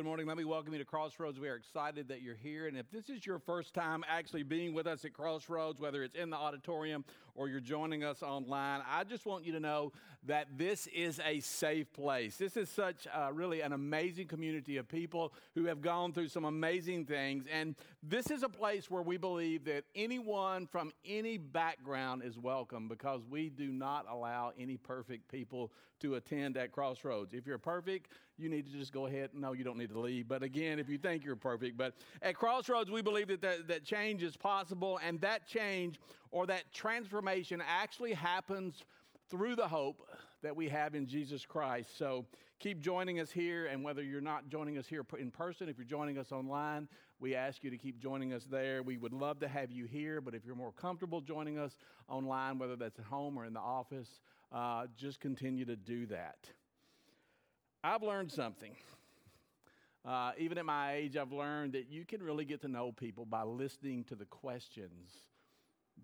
[0.00, 0.26] good morning.
[0.26, 1.38] Let me welcome you to Crossroads.
[1.38, 2.66] We are excited that you're here.
[2.68, 6.16] And if this is your first time actually being with us at Crossroads, whether it's
[6.16, 9.92] in the auditorium or you're joining us online, I just want you to know
[10.26, 12.36] that this is a safe place.
[12.36, 16.44] This is such uh, really an amazing community of people who have gone through some
[16.44, 17.44] amazing things.
[17.50, 22.88] And this is a place where we believe that anyone from any background is welcome
[22.88, 27.34] because we do not allow any perfect people to attend at Crossroads.
[27.34, 29.30] If you're perfect, you need to just go ahead.
[29.34, 30.28] No, you don't need to leave.
[30.28, 33.84] But again, if you think you're perfect, but at Crossroads, we believe that, that, that
[33.84, 38.84] change is possible, and that change or that transformation actually happens
[39.30, 40.02] through the hope
[40.42, 41.96] that we have in Jesus Christ.
[41.96, 42.26] So
[42.58, 45.84] keep joining us here, and whether you're not joining us here in person, if you're
[45.84, 46.88] joining us online,
[47.20, 48.82] we ask you to keep joining us there.
[48.82, 51.76] We would love to have you here, but if you're more comfortable joining us
[52.08, 54.20] online, whether that's at home or in the office,
[54.52, 56.38] uh, just continue to do that.
[57.84, 58.72] I've learned something.
[60.04, 63.26] Uh, even at my age, I've learned that you can really get to know people
[63.26, 65.10] by listening to the questions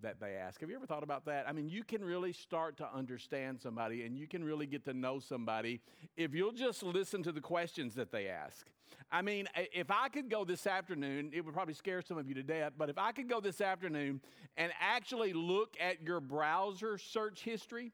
[0.01, 0.61] that they ask.
[0.61, 1.47] Have you ever thought about that?
[1.47, 4.93] I mean, you can really start to understand somebody and you can really get to
[4.93, 5.81] know somebody
[6.15, 8.67] if you'll just listen to the questions that they ask.
[9.11, 12.33] I mean, if I could go this afternoon, it would probably scare some of you
[12.35, 14.21] to death, but if I could go this afternoon
[14.57, 17.93] and actually look at your browser search history,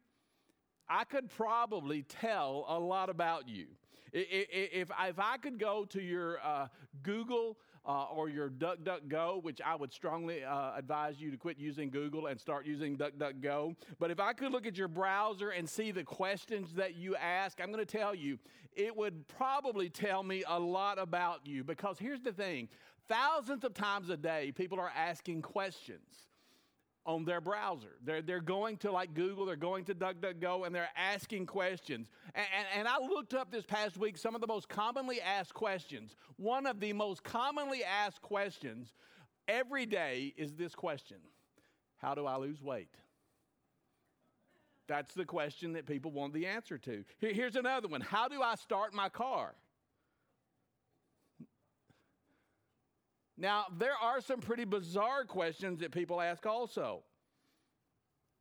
[0.89, 3.67] I could probably tell a lot about you.
[4.11, 6.67] If, I could go to your uh,
[7.01, 11.89] Google uh, or your DuckDuckGo, which I would strongly uh, advise you to quit using
[11.89, 13.75] Google and start using DuckDuckGo.
[13.99, 17.59] But if I could look at your browser and see the questions that you ask,
[17.61, 18.39] I'm going to tell you,
[18.73, 21.63] it would probably tell me a lot about you.
[21.63, 22.69] Because here's the thing
[23.07, 26.27] thousands of times a day, people are asking questions
[27.05, 27.97] on their browser.
[28.03, 32.07] They're, they're going to like Google, they're going to DuckDuckGo, and they're asking questions.
[32.33, 35.53] And, and, and, I looked up this past week some of the most commonly asked
[35.53, 36.15] questions.
[36.37, 38.93] One of the most commonly asked questions
[39.47, 41.17] every day is this question
[41.97, 42.95] How do I lose weight?
[44.87, 47.05] That's the question that people want the answer to.
[47.19, 49.55] Here, here's another one How do I start my car?
[53.37, 57.03] Now, there are some pretty bizarre questions that people ask also.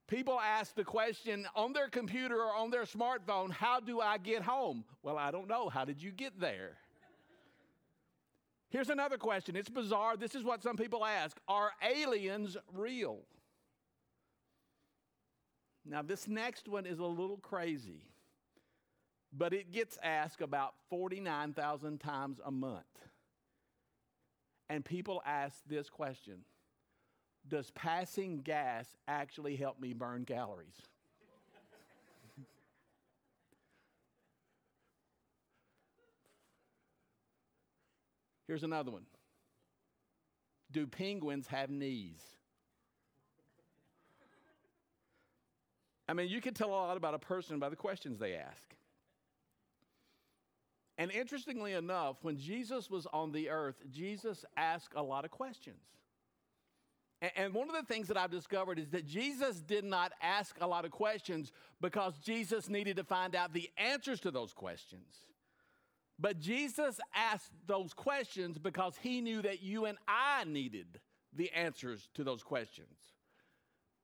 [0.06, 4.42] People ask the question on their computer or on their smartphone, How do I get
[4.42, 4.84] home?
[5.02, 5.70] Well, I don't know.
[5.70, 6.76] How did you get there?
[8.68, 9.56] Here's another question.
[9.56, 10.16] It's bizarre.
[10.16, 13.20] This is what some people ask Are aliens real?
[15.86, 18.02] Now, this next one is a little crazy,
[19.32, 22.84] but it gets asked about 49,000 times a month
[24.72, 26.38] and people ask this question
[27.46, 30.80] Does passing gas actually help me burn calories?
[38.48, 39.04] Here's another one
[40.70, 42.22] Do penguins have knees?
[46.08, 48.74] I mean, you can tell a lot about a person by the questions they ask.
[51.02, 55.82] And interestingly enough, when Jesus was on the earth, Jesus asked a lot of questions.
[57.34, 60.66] And one of the things that I've discovered is that Jesus did not ask a
[60.68, 65.16] lot of questions because Jesus needed to find out the answers to those questions.
[66.20, 71.00] But Jesus asked those questions because he knew that you and I needed
[71.32, 72.96] the answers to those questions.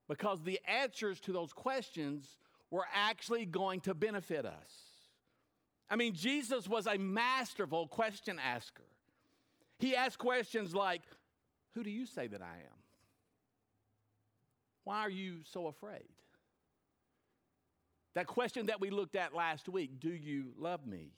[0.08, 2.38] Because the answers to those questions
[2.72, 4.87] were actually going to benefit us.
[5.90, 8.84] I mean, Jesus was a masterful question asker.
[9.78, 11.02] He asked questions like,
[11.74, 12.78] Who do you say that I am?
[14.84, 16.08] Why are you so afraid?
[18.14, 21.12] That question that we looked at last week Do you love me?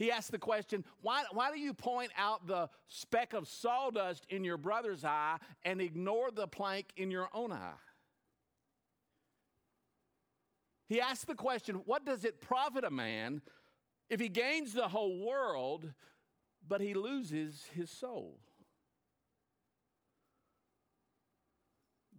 [0.00, 4.44] He asked the question, why, why do you point out the speck of sawdust in
[4.44, 7.74] your brother's eye and ignore the plank in your own eye?
[10.90, 13.42] He asked the question what does it profit a man
[14.10, 15.88] if he gains the whole world,
[16.66, 18.40] but he loses his soul?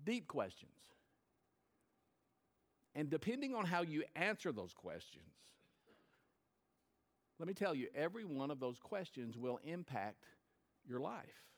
[0.06, 0.72] Deep questions.
[2.96, 5.34] And depending on how you answer those questions,
[7.40, 10.24] let me tell you, every one of those questions will impact
[10.88, 11.51] your life.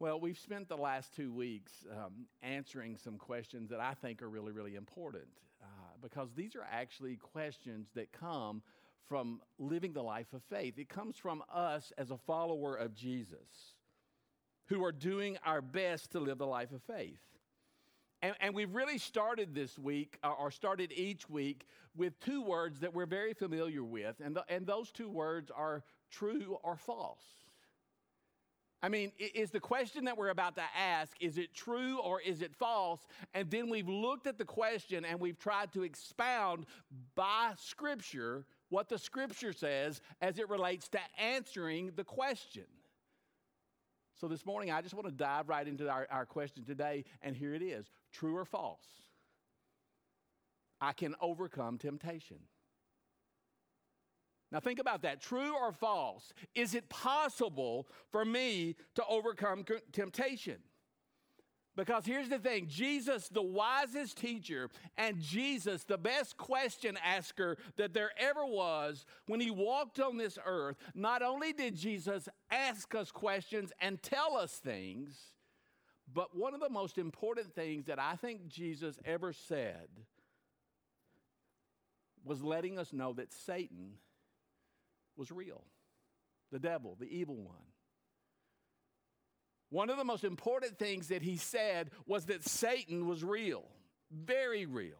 [0.00, 4.28] Well, we've spent the last two weeks um, answering some questions that I think are
[4.28, 5.26] really, really important
[5.60, 5.66] uh,
[6.00, 8.62] because these are actually questions that come
[9.08, 10.78] from living the life of faith.
[10.78, 13.74] It comes from us as a follower of Jesus
[14.66, 17.18] who are doing our best to live the life of faith.
[18.22, 21.66] And, and we've really started this week, or started each week,
[21.96, 24.20] with two words that we're very familiar with.
[24.24, 27.24] And, the, and those two words are true or false.
[28.82, 32.42] I mean, is the question that we're about to ask, is it true or is
[32.42, 33.00] it false?
[33.34, 36.66] And then we've looked at the question and we've tried to expound
[37.16, 42.66] by Scripture what the Scripture says as it relates to answering the question.
[44.20, 47.36] So this morning, I just want to dive right into our, our question today, and
[47.36, 48.86] here it is true or false?
[50.80, 52.38] I can overcome temptation.
[54.50, 55.20] Now, think about that.
[55.20, 56.32] True or false?
[56.54, 60.56] Is it possible for me to overcome temptation?
[61.76, 67.94] Because here's the thing Jesus, the wisest teacher, and Jesus, the best question asker that
[67.94, 73.12] there ever was, when he walked on this earth, not only did Jesus ask us
[73.12, 75.14] questions and tell us things,
[76.12, 79.88] but one of the most important things that I think Jesus ever said
[82.24, 83.92] was letting us know that Satan
[85.18, 85.62] was real
[86.50, 87.56] the devil, the evil one.
[89.70, 93.64] One of the most important things that he said was that Satan was real,
[94.10, 94.96] very real.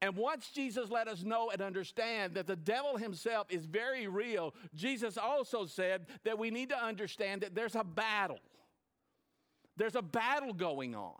[0.00, 4.54] And once Jesus let us know and understand that the devil himself is very real,
[4.74, 8.38] Jesus also said that we need to understand that there's a battle.
[9.76, 11.14] There's a battle going on.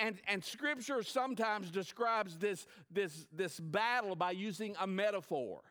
[0.00, 5.62] And, and scripture sometimes describes this, this, this battle by using a metaphor.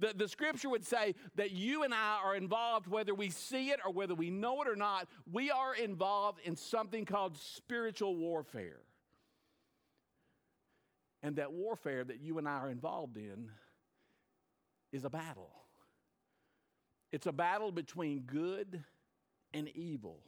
[0.00, 3.80] The, the scripture would say that you and I are involved, whether we see it
[3.84, 8.80] or whether we know it or not, we are involved in something called spiritual warfare.
[11.22, 13.50] And that warfare that you and I are involved in
[14.90, 15.50] is a battle.
[17.12, 18.82] It's a battle between good
[19.52, 20.20] and evil.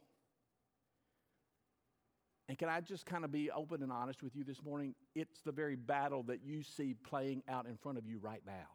[2.49, 4.95] And can I just kind of be open and honest with you this morning?
[5.15, 8.69] It's the very battle that you see playing out in front of you right now.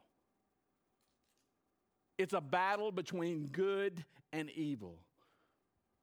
[2.18, 4.98] It's a battle between good and evil.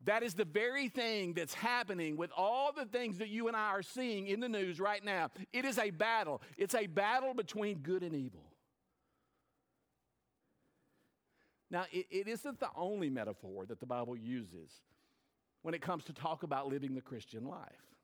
[0.05, 3.69] That is the very thing that's happening with all the things that you and I
[3.69, 5.31] are seeing in the news right now.
[5.51, 6.41] It is a battle.
[6.57, 8.43] It's a battle between good and evil.
[11.71, 14.71] Now, it, it isn't the only metaphor that the Bible uses
[15.63, 17.94] when it comes to talk about living the Christian life.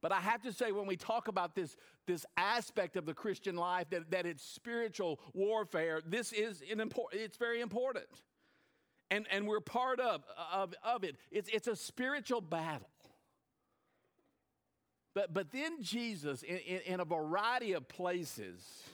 [0.00, 3.56] But I have to say, when we talk about this, this aspect of the Christian
[3.56, 8.06] life, that, that it's spiritual warfare, this is an important, it's very important.
[9.10, 10.22] And, and we're part of,
[10.52, 11.16] of, of it.
[11.30, 12.88] It's, it's a spiritual battle.
[15.14, 18.84] But, but then Jesus, in, in, in a variety of places,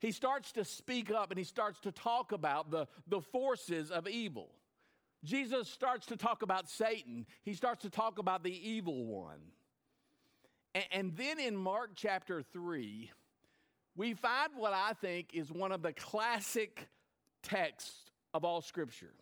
[0.00, 4.08] he starts to speak up and he starts to talk about the, the forces of
[4.08, 4.50] evil.
[5.24, 7.26] Jesus starts to talk about Satan.
[7.42, 9.40] He starts to talk about the evil one.
[10.92, 13.10] And then in Mark chapter 3,
[13.96, 16.88] we find what I think is one of the classic
[17.42, 19.14] texts of all Scripture.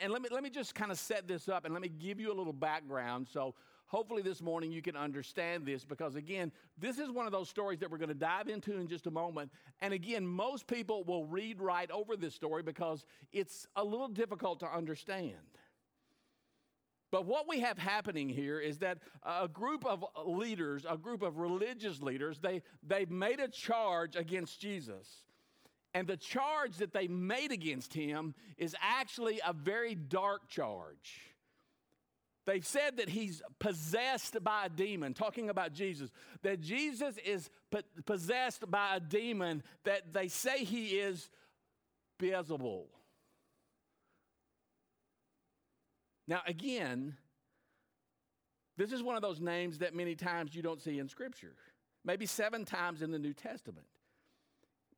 [0.00, 2.18] And, let, me, let me just kind of set this up and let me give
[2.18, 3.28] you a little background.
[3.30, 3.54] So,
[3.86, 7.78] hopefully, this morning you can understand this because, again, this is one of those stories
[7.80, 9.52] that we're going to dive into in just a moment.
[9.80, 14.60] And again, most people will read right over this story because it's a little difficult
[14.60, 15.34] to understand.
[17.10, 21.38] But what we have happening here is that a group of leaders, a group of
[21.38, 25.22] religious leaders, they, they've made a charge against Jesus.
[25.94, 31.22] And the charge that they made against him is actually a very dark charge.
[32.44, 36.10] They've said that he's possessed by a demon, talking about Jesus,
[36.42, 37.50] that Jesus is
[38.06, 41.30] possessed by a demon that they say he is
[42.18, 42.86] Beelzebul.
[46.28, 47.16] Now, again,
[48.76, 51.54] this is one of those names that many times you don't see in Scripture,
[52.04, 53.86] maybe seven times in the New Testament.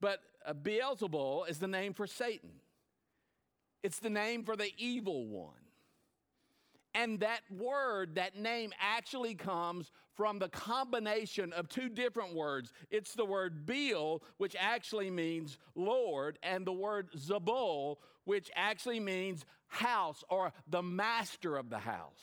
[0.01, 2.51] But uh, Beelzebul is the name for Satan,
[3.83, 5.55] it's the name for the evil one.
[6.93, 12.73] And that word, that name actually comes from the combination of two different words.
[12.91, 17.99] It's the word Beel, which actually means Lord, and the word Zebul,
[18.31, 22.23] which actually means house or the master of the house.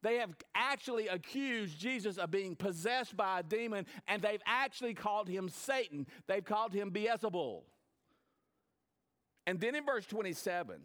[0.00, 5.28] They have actually accused Jesus of being possessed by a demon, and they've actually called
[5.28, 6.06] him Satan.
[6.28, 7.62] They've called him Beelzebul.
[9.44, 10.76] And then in verse 27,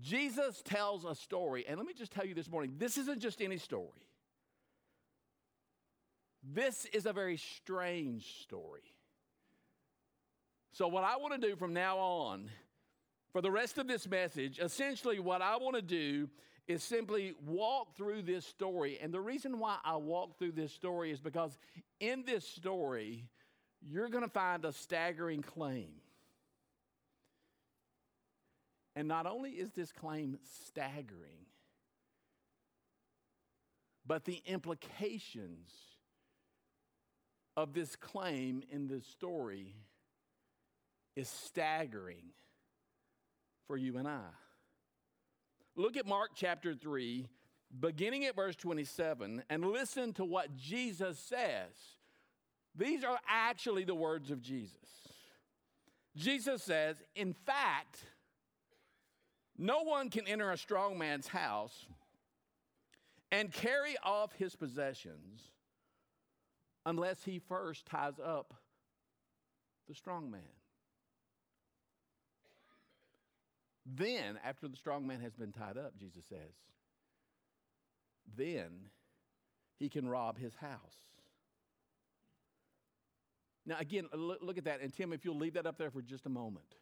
[0.00, 1.64] Jesus tells a story.
[1.68, 4.08] And let me just tell you this morning this isn't just any story,
[6.42, 8.82] this is a very strange story.
[10.72, 12.48] So, what I want to do from now on
[13.32, 16.28] for the rest of this message, essentially what I want to do
[16.66, 18.98] is simply walk through this story.
[19.02, 21.58] And the reason why I walk through this story is because
[21.98, 23.26] in this story,
[23.82, 25.90] you're going to find a staggering claim.
[28.94, 31.46] And not only is this claim staggering,
[34.06, 35.70] but the implications
[37.56, 39.74] of this claim in this story
[41.16, 42.32] is staggering
[43.66, 44.28] for you and I.
[45.76, 47.28] Look at Mark chapter 3,
[47.78, 51.70] beginning at verse 27, and listen to what Jesus says.
[52.76, 54.74] These are actually the words of Jesus.
[56.16, 57.98] Jesus says, In fact,
[59.56, 61.86] no one can enter a strong man's house
[63.30, 65.42] and carry off his possessions
[66.86, 68.54] unless he first ties up
[69.88, 70.40] the strong man.
[73.86, 76.54] Then, after the strong man has been tied up, Jesus says,
[78.36, 78.70] then
[79.78, 80.78] he can rob his house.
[83.66, 84.80] Now, again, look at that.
[84.80, 86.74] And Tim, if you'll leave that up there for just a moment.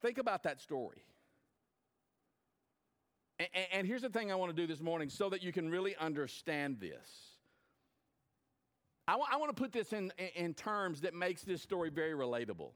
[0.00, 1.02] Think about that story.
[3.72, 5.94] And, here's the thing I want to do this morning so that you can really
[5.96, 7.08] understand this.
[9.06, 12.72] I want to put this in, in terms that makes this story very relatable.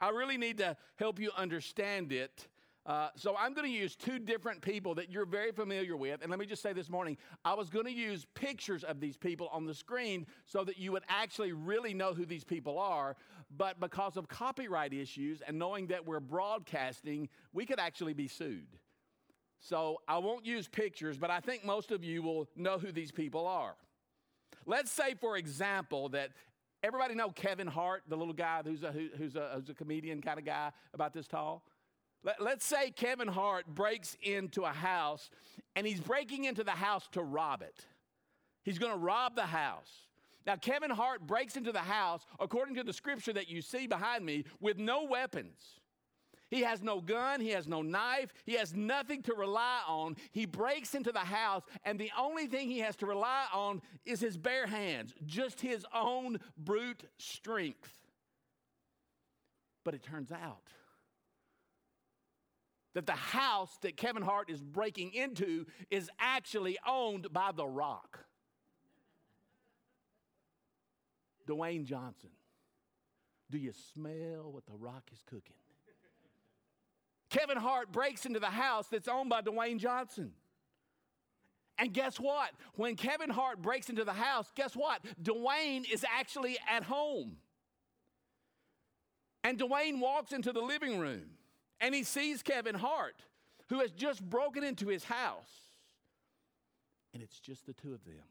[0.00, 2.48] I really need to help you understand it.
[2.86, 6.22] Uh, so I'm going to use two different people that you're very familiar with.
[6.22, 9.16] And let me just say this morning, I was going to use pictures of these
[9.16, 13.14] people on the screen so that you would actually really know who these people are.
[13.54, 18.78] But because of copyright issues and knowing that we're broadcasting, we could actually be sued.
[19.60, 23.10] So I won't use pictures, but I think most of you will know who these
[23.10, 23.74] people are.
[24.64, 26.30] Let's say, for example, that
[26.82, 30.38] Everybody know Kevin Hart, the little guy who's a, who's a, who's a comedian kind
[30.38, 31.64] of guy about this tall?
[32.22, 35.30] Let, let's say Kevin Hart breaks into a house
[35.74, 37.86] and he's breaking into the house to rob it.
[38.62, 39.90] He's going to rob the house.
[40.46, 44.24] Now, Kevin Hart breaks into the house, according to the scripture that you see behind
[44.24, 45.77] me, with no weapons.
[46.50, 50.16] He has no gun, he has no knife, he has nothing to rely on.
[50.32, 54.20] He breaks into the house, and the only thing he has to rely on is
[54.20, 57.92] his bare hands, just his own brute strength.
[59.84, 60.70] But it turns out
[62.94, 68.20] that the house that Kevin Hart is breaking into is actually owned by The Rock.
[71.46, 72.30] Dwayne Johnson.
[73.50, 75.56] Do you smell what The Rock is cooking?
[77.30, 80.32] Kevin Hart breaks into the house that's owned by Dwayne Johnson.
[81.78, 82.50] And guess what?
[82.74, 85.00] When Kevin Hart breaks into the house, guess what?
[85.22, 87.36] Dwayne is actually at home.
[89.44, 91.30] And Dwayne walks into the living room
[91.80, 93.22] and he sees Kevin Hart,
[93.68, 95.50] who has just broken into his house.
[97.14, 98.24] And it's just the two of them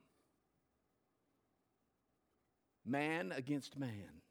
[2.86, 4.22] man against man.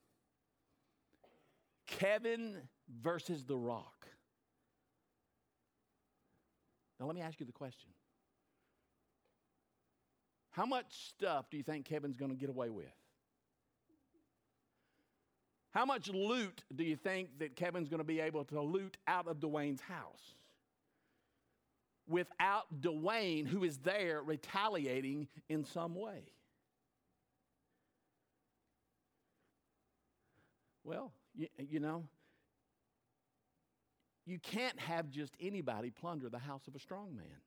[1.87, 2.57] Kevin
[3.03, 3.96] versus The Rock.
[6.99, 7.91] Now, let me ask you the question
[10.51, 12.87] How much stuff do you think Kevin's going to get away with?
[15.77, 19.29] How much loot do you think that Kevin's going to be able to loot out
[19.29, 20.35] of Dwayne's house?
[22.09, 26.23] Without Dwayne, who is there retaliating in some way.
[30.83, 32.05] Well, you, you know,
[34.27, 37.41] you can't have just anybody plunder the house of a strong man.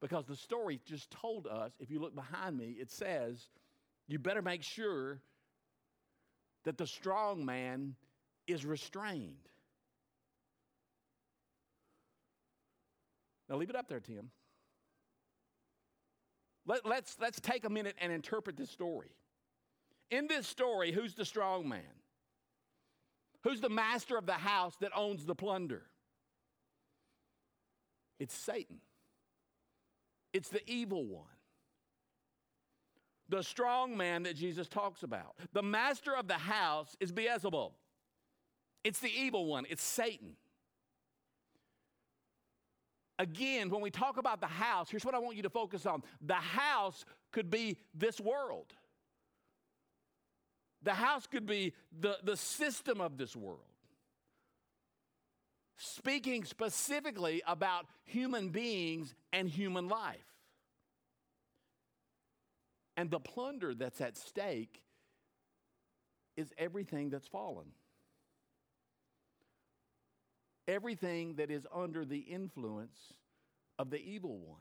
[0.00, 3.48] Because the story just told us, if you look behind me, it says,
[4.06, 5.22] you better make sure
[6.64, 7.94] that the strong man
[8.46, 9.48] is restrained.
[13.48, 14.30] Now, leave it up there, Tim.
[16.66, 19.10] Let, let's, let's take a minute and interpret this story.
[20.10, 21.82] In this story, who's the strong man?
[23.44, 25.82] Who's the master of the house that owns the plunder?
[28.18, 28.78] It's Satan.
[30.32, 31.24] It's the evil one.
[33.28, 35.36] The strong man that Jesus talks about.
[35.52, 37.72] The master of the house is Beelzebub.
[38.82, 40.36] It's the evil one, it's Satan.
[43.18, 46.02] Again, when we talk about the house, here's what I want you to focus on.
[46.20, 48.72] The house could be this world.
[50.84, 53.60] The house could be the, the system of this world.
[55.76, 60.16] Speaking specifically about human beings and human life.
[62.96, 64.82] And the plunder that's at stake
[66.36, 67.66] is everything that's fallen.
[70.68, 72.98] Everything that is under the influence
[73.78, 74.60] of the evil one.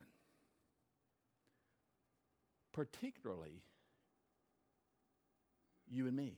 [2.74, 3.62] Particularly
[5.90, 6.38] you and me.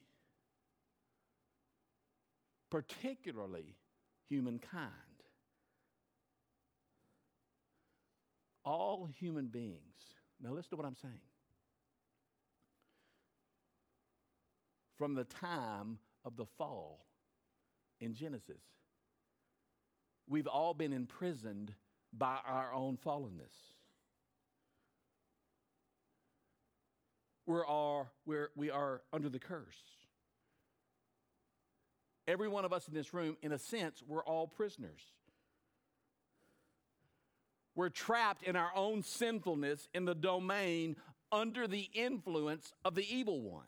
[2.69, 3.75] Particularly
[4.29, 4.91] humankind.
[8.63, 9.81] All human beings.
[10.41, 11.13] Now, listen to what I'm saying.
[14.97, 17.05] From the time of the fall
[17.99, 18.61] in Genesis,
[20.27, 21.73] we've all been imprisoned
[22.11, 23.74] by our own fallenness.
[27.45, 29.81] We're all, we're, we are under the curse.
[32.27, 35.01] Every one of us in this room, in a sense, we're all prisoners.
[37.75, 40.95] We're trapped in our own sinfulness in the domain
[41.31, 43.65] under the influence of the evil one.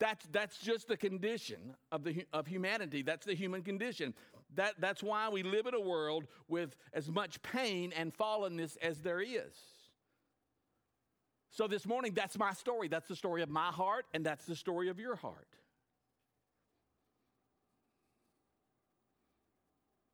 [0.00, 3.02] That's, that's just the condition of, the, of humanity.
[3.02, 4.14] That's the human condition.
[4.54, 9.00] That, that's why we live in a world with as much pain and fallenness as
[9.00, 9.56] there is.
[11.50, 12.88] So this morning, that's my story.
[12.88, 15.48] That's the story of my heart, and that's the story of your heart.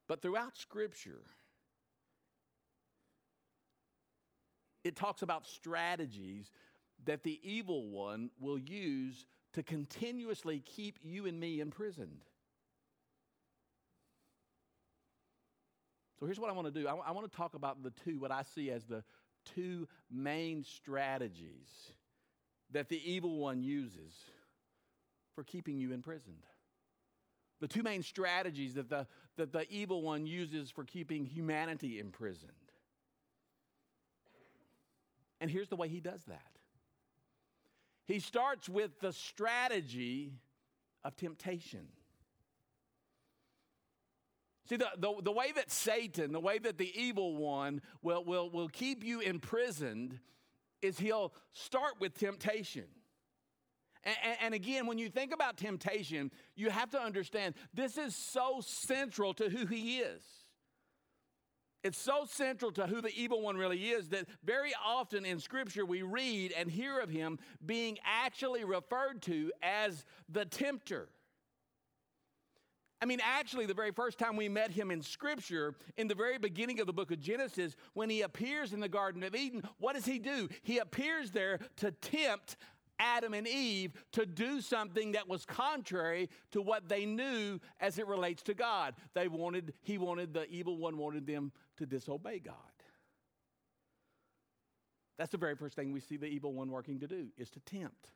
[0.07, 1.23] But throughout Scripture,
[4.85, 6.51] it talks about strategies
[7.07, 12.25] that the evil one will use to continuously keep you and me imprisoned.
[16.19, 18.31] So here's what I want to do I, want to talk about the two, what
[18.31, 19.03] I see as the
[19.45, 21.69] two main strategies
[22.73, 24.13] that the evil one uses
[25.35, 26.45] for keeping you imprisoned.
[27.61, 32.53] The two main strategies that the, that the evil one uses for keeping humanity imprisoned.
[35.41, 36.41] And here's the way he does that
[38.07, 40.35] he starts with the strategy
[41.05, 41.87] of temptation.
[44.69, 48.51] See, the, the, the way that Satan, the way that the evil one will, will,
[48.51, 50.19] will keep you imprisoned
[50.81, 52.85] is he'll start with temptation.
[54.05, 58.15] And, and, and, again, when you think about temptation, you have to understand this is
[58.15, 60.23] so central to who he is.
[61.83, 65.85] It's so central to who the evil one really is that very often in Scripture
[65.85, 71.11] we read and hear of him being actually referred to as the tempter.
[73.05, 76.39] I mean, actually, the very first time we met him in Scripture, in the very
[76.39, 79.95] beginning of the book of Genesis, when he appears in the Garden of Eden, what
[79.95, 80.49] does he do?
[80.63, 82.57] He appears there to tempt
[82.99, 88.07] Adam and Eve to do something that was contrary to what they knew as it
[88.07, 88.95] relates to God.
[89.13, 92.55] They wanted, he wanted, the evil one wanted them to disobey God.
[95.19, 97.61] That's the very first thing we see the evil one working to do, is to
[97.61, 98.09] tempt.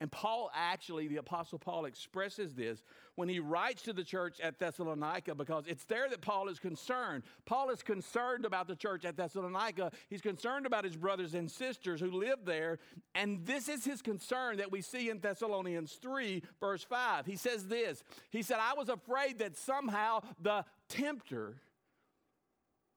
[0.00, 2.82] And Paul actually, the Apostle Paul, expresses this
[3.14, 7.22] when he writes to the church at Thessalonica because it's there that Paul is concerned.
[7.46, 9.92] Paul is concerned about the church at Thessalonica.
[10.10, 12.80] He's concerned about his brothers and sisters who live there.
[13.14, 17.24] And this is his concern that we see in Thessalonians 3, verse 5.
[17.24, 21.54] He says this He said, I was afraid that somehow the tempter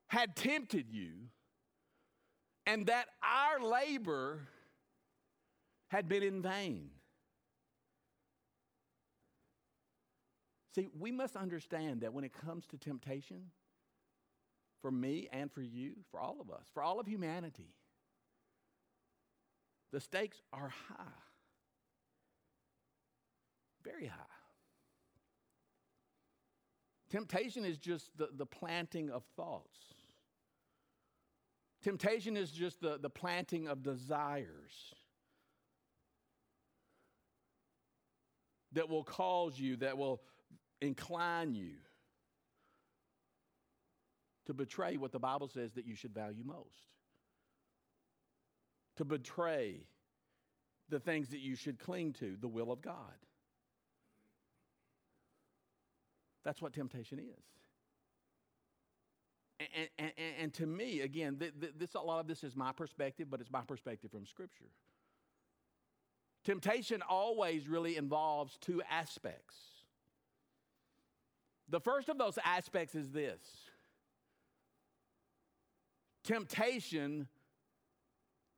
[0.07, 1.11] had tempted you
[2.65, 4.41] and that our labor
[5.89, 6.89] had been in vain.
[10.75, 13.51] See, we must understand that when it comes to temptation,
[14.81, 17.73] for me and for you, for all of us, for all of humanity,
[19.91, 21.03] the stakes are high.
[23.83, 24.17] Very high.
[27.09, 29.77] Temptation is just the, the planting of thoughts.
[31.81, 34.93] Temptation is just the, the planting of desires.
[38.77, 40.21] That will cause you, that will
[40.81, 41.71] incline you
[44.45, 46.85] to betray what the Bible says that you should value most,
[48.97, 49.87] to betray
[50.89, 52.93] the things that you should cling to, the will of God.
[56.45, 57.43] That's what temptation is.
[59.59, 62.71] And, and, and, to me, again, th- th- this, a lot of this is my
[62.71, 64.69] perspective, but it's my perspective from Scripture.
[66.47, 69.53] Temptation always really involves two aspects.
[71.67, 73.41] The first of those aspects is this
[76.23, 77.27] temptation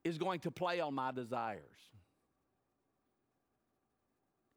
[0.03, 1.63] is going to play on my desires.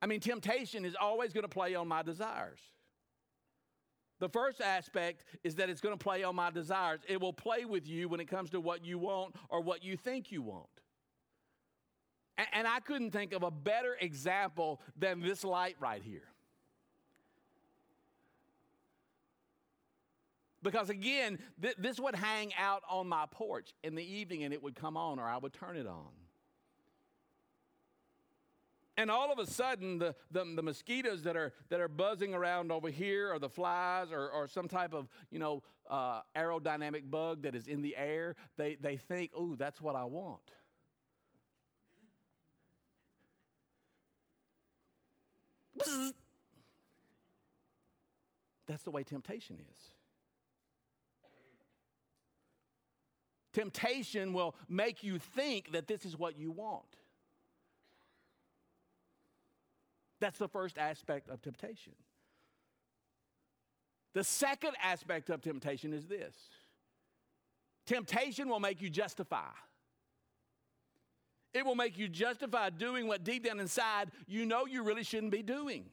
[0.02, 2.60] I mean, temptation is always going to play on my desires.
[4.20, 7.00] The first aspect is that it's going to play on my desires.
[7.08, 9.96] It will play with you when it comes to what you want or what you
[9.96, 10.68] think you want.
[12.38, 16.28] And, I couldn't think of a better example than this light right here.
[20.62, 24.62] Because again, th- this would hang out on my porch in the evening and it
[24.62, 26.08] would come on or I would turn it on.
[28.96, 32.70] And all of a sudden, the, the, the, mosquitoes that are, that are buzzing around
[32.70, 37.42] over here, or the flies, or, or some type of, you know, uh, aerodynamic bug
[37.42, 40.42] that is in the air, they, they think, oh, that's what I want.
[48.66, 49.78] That's the way temptation is.
[53.52, 56.84] Temptation will make you think that this is what you want.
[60.20, 61.92] That's the first aspect of temptation.
[64.14, 66.34] The second aspect of temptation is this
[67.86, 69.50] temptation will make you justify.
[71.54, 75.32] It will make you justify doing what deep down inside you know you really shouldn't
[75.32, 75.86] be doing.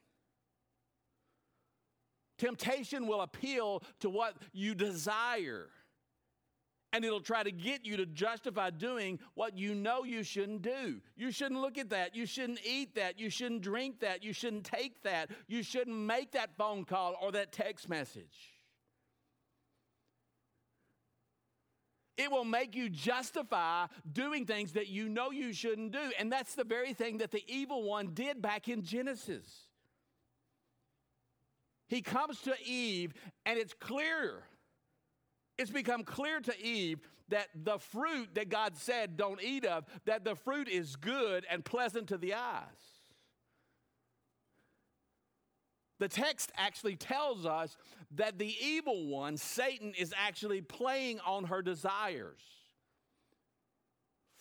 [2.38, 5.70] Temptation will appeal to what you desire
[6.94, 11.00] and it'll try to get you to justify doing what you know you shouldn't do.
[11.16, 12.16] You shouldn't look at that.
[12.16, 13.20] You shouldn't eat that.
[13.20, 14.24] You shouldn't drink that.
[14.24, 15.30] You shouldn't take that.
[15.48, 18.59] You shouldn't make that phone call or that text message.
[22.20, 26.12] It will make you justify doing things that you know you shouldn't do.
[26.20, 29.46] And that's the very thing that the evil one did back in Genesis.
[31.88, 33.14] He comes to Eve,
[33.46, 34.44] and it's clear
[35.58, 40.24] it's become clear to Eve that the fruit that God said don't eat of, that
[40.24, 42.99] the fruit is good and pleasant to the eyes.
[46.00, 47.76] The text actually tells us
[48.16, 52.42] that the evil one, Satan, is actually playing on her desires.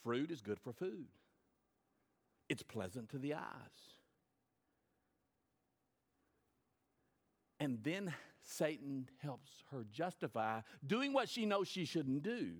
[0.05, 1.07] Fruit is good for food,
[2.49, 3.43] it's pleasant to the eyes.
[7.61, 12.53] And then Satan helps her justify doing what she knows she shouldn't do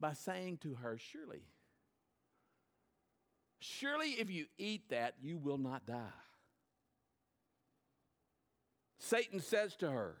[0.00, 1.42] by saying to her, Surely,
[3.60, 6.10] surely if you eat that, you will not die.
[9.00, 10.16] Satan says to her,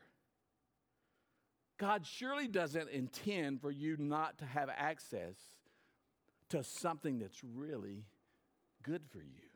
[1.78, 5.36] God surely doesn't intend for you not to have access
[6.48, 8.06] to something that's really
[8.82, 9.48] good for you.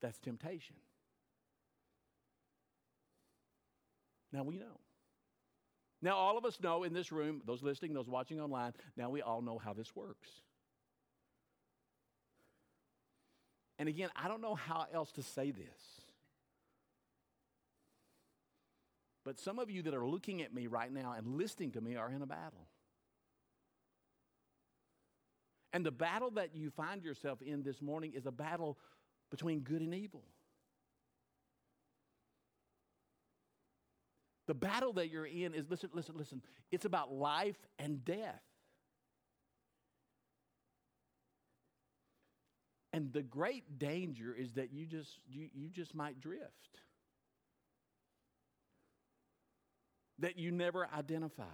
[0.00, 0.76] That's temptation.
[4.32, 4.80] Now we know.
[6.00, 9.22] Now, all of us know in this room, those listening, those watching online, now we
[9.22, 10.28] all know how this works.
[13.78, 16.00] And again, I don't know how else to say this.
[19.24, 21.96] But some of you that are looking at me right now and listening to me
[21.96, 22.68] are in a battle.
[25.72, 28.78] And the battle that you find yourself in this morning is a battle
[29.30, 30.22] between good and evil.
[34.46, 36.40] The battle that you're in is listen, listen, listen.
[36.70, 38.40] It's about life and death.
[42.96, 46.80] And the great danger is that you just you, you just might drift.
[50.20, 51.44] That you never identify.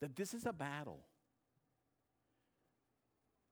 [0.00, 1.00] That this is a battle.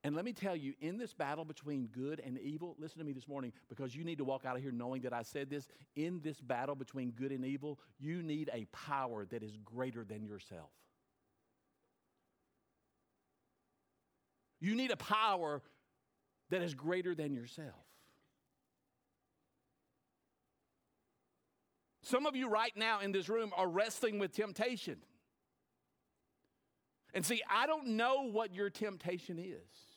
[0.03, 3.13] And let me tell you, in this battle between good and evil, listen to me
[3.13, 5.69] this morning because you need to walk out of here knowing that I said this.
[5.95, 10.25] In this battle between good and evil, you need a power that is greater than
[10.25, 10.71] yourself.
[14.61, 15.63] You need a power
[16.51, 17.87] that is greater than yourself.
[22.03, 24.97] Some of you right now in this room are wrestling with temptation.
[27.15, 29.91] And see, I don't know what your temptation is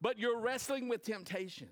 [0.00, 1.68] but you're wrestling with temptation.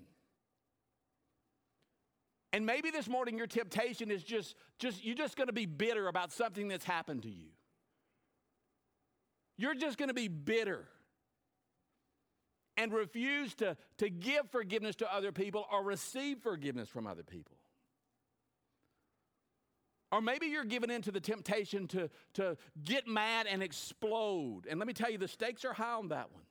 [2.51, 6.07] And maybe this morning your temptation is just, just you're just going to be bitter
[6.07, 7.49] about something that's happened to you.
[9.59, 10.87] You're just going to be bitter
[12.77, 17.57] and refuse to, to give forgiveness to other people or receive forgiveness from other people.
[20.13, 24.61] Or maybe you're given into the temptation to, to get mad and explode.
[24.69, 26.43] And let me tell you, the stakes are high on that one.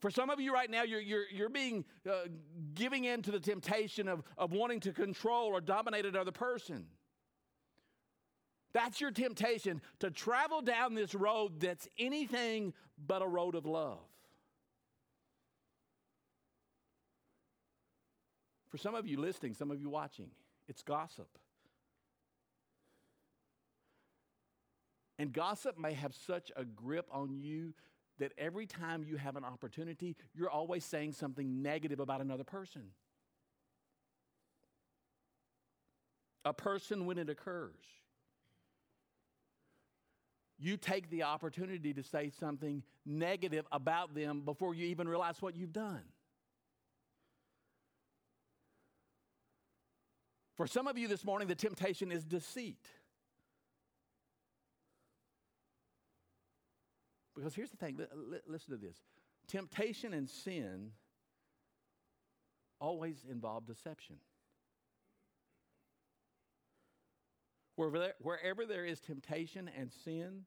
[0.00, 2.28] For some of you right now, you're, you're, you're being uh,
[2.74, 6.84] giving in to the temptation of, of wanting to control or dominate another person.
[8.74, 12.74] That's your temptation to travel down this road that's anything
[13.06, 14.00] but a road of love.
[18.68, 20.30] For some of you listening, some of you watching,
[20.66, 21.28] it's gossip.
[25.20, 27.74] And gossip may have such a grip on you
[28.18, 32.82] that every time you have an opportunity, you're always saying something negative about another person.
[36.44, 38.03] A person when it occurs
[40.58, 45.56] you take the opportunity to say something negative about them before you even realize what
[45.56, 46.02] you've done.
[50.56, 52.86] For some of you this morning, the temptation is deceit.
[57.34, 57.98] Because here's the thing
[58.46, 58.96] listen to this
[59.48, 60.92] temptation and sin
[62.80, 64.16] always involve deception.
[67.76, 70.44] Wherever there, wherever there is temptation and sin,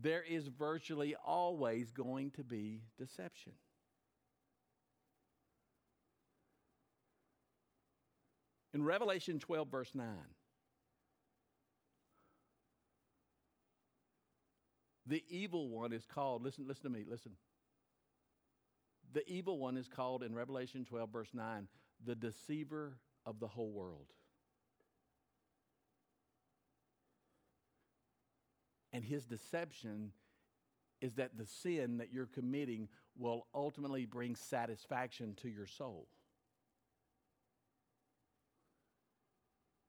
[0.00, 3.52] there is virtually always going to be deception.
[8.72, 10.06] In Revelation 12, verse 9,
[15.06, 17.32] the evil one is called, listen, listen to me, listen.
[19.12, 21.68] The evil one is called in Revelation 12, verse 9,
[22.04, 24.08] the deceiver of the whole world.
[28.94, 30.12] And his deception
[31.00, 36.06] is that the sin that you're committing will ultimately bring satisfaction to your soul.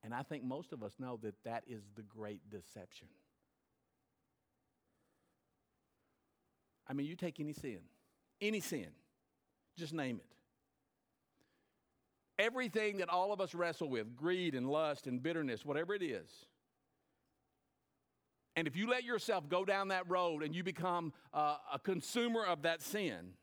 [0.02, 3.06] And I think most of us know that that is the great deception.
[6.88, 7.78] I mean, you take any sin,
[8.40, 8.88] any sin,
[9.78, 12.42] just name it.
[12.42, 16.28] Everything that all of us wrestle with greed and lust and bitterness, whatever it is.
[18.56, 22.44] And if you let yourself go down that road and you become uh, a consumer
[22.44, 23.34] of that sin,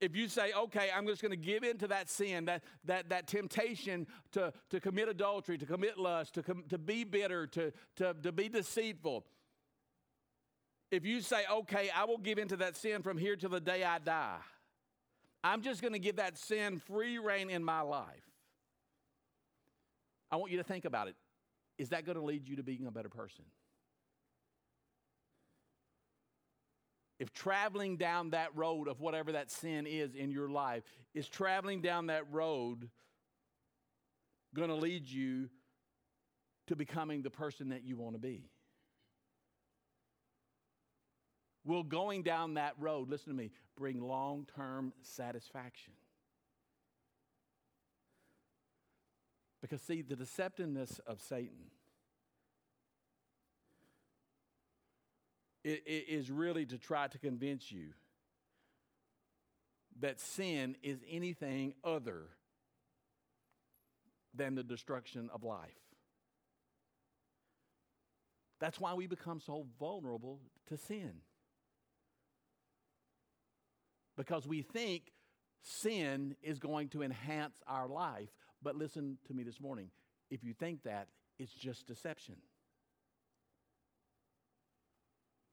[0.00, 3.08] if you say, okay, I'm just going to give in to that sin, that, that,
[3.08, 7.72] that temptation to, to commit adultery, to commit lust, to, com- to be bitter, to,
[7.96, 9.24] to, to be deceitful,
[10.90, 13.60] if you say, okay, I will give in to that sin from here till the
[13.60, 14.38] day I die,
[15.42, 18.06] I'm just going to give that sin free reign in my life.
[20.30, 21.16] I want you to think about it.
[21.78, 23.44] Is that going to lead you to being a better person?
[27.18, 30.82] If traveling down that road of whatever that sin is in your life,
[31.14, 32.90] is traveling down that road
[34.54, 35.48] going to lead you
[36.66, 38.50] to becoming the person that you want to be?
[41.64, 45.94] Will going down that road, listen to me, bring long term satisfaction?
[49.60, 51.70] Because, see, the deceptiveness of Satan
[55.66, 57.88] it, it is really to try to convince you
[60.00, 62.28] that sin is anything other
[64.32, 65.80] than the destruction of life.
[68.60, 71.14] That's why we become so vulnerable to sin.
[74.16, 75.10] Because we think
[75.62, 78.28] sin is going to enhance our life.
[78.62, 79.90] But listen to me this morning.
[80.30, 82.36] If you think that, it's just deception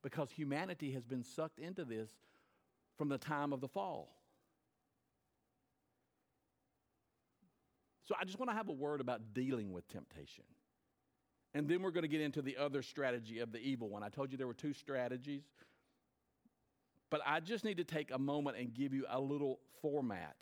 [0.03, 2.09] because humanity has been sucked into this
[2.97, 4.13] from the time of the fall.
[8.03, 10.43] So I just want to have a word about dealing with temptation.
[11.53, 14.03] And then we're going to get into the other strategy of the evil one.
[14.03, 15.43] I told you there were two strategies.
[17.09, 20.35] But I just need to take a moment and give you a little format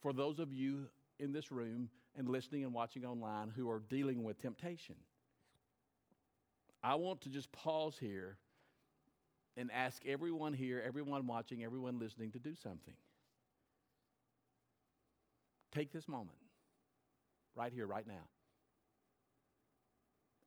[0.00, 0.86] for those of you
[1.18, 4.94] in this room and listening and watching online who are dealing with temptation.
[6.82, 8.38] I want to just pause here
[9.56, 12.94] and ask everyone here, everyone watching, everyone listening to do something.
[15.72, 16.38] Take this moment,
[17.56, 18.28] right here, right now,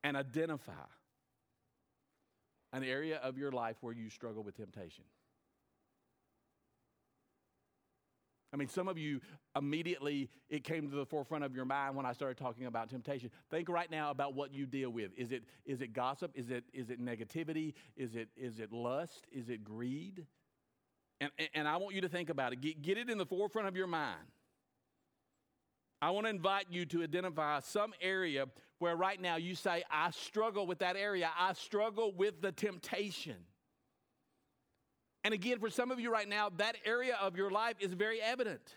[0.03, 0.71] and identify
[2.73, 5.03] an area of your life where you struggle with temptation.
[8.53, 9.21] I mean, some of you
[9.55, 13.29] immediately, it came to the forefront of your mind when I started talking about temptation.
[13.49, 15.11] Think right now about what you deal with.
[15.15, 16.31] Is it, is it gossip?
[16.35, 17.73] Is it, is it negativity?
[17.95, 19.25] Is it, is it lust?
[19.31, 20.25] Is it greed?
[21.21, 22.59] And, and I want you to think about it.
[22.59, 24.19] Get, get it in the forefront of your mind.
[26.01, 28.47] I want to invite you to identify some area
[28.79, 31.29] where right now you say, I struggle with that area.
[31.37, 33.35] I struggle with the temptation.
[35.23, 38.21] And again, for some of you right now, that area of your life is very
[38.21, 38.75] evident.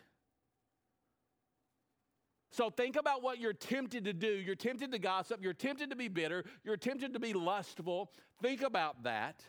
[2.50, 4.28] So think about what you're tempted to do.
[4.28, 5.42] You're tempted to gossip.
[5.42, 6.44] You're tempted to be bitter.
[6.62, 8.12] You're tempted to be lustful.
[8.40, 9.42] Think about that.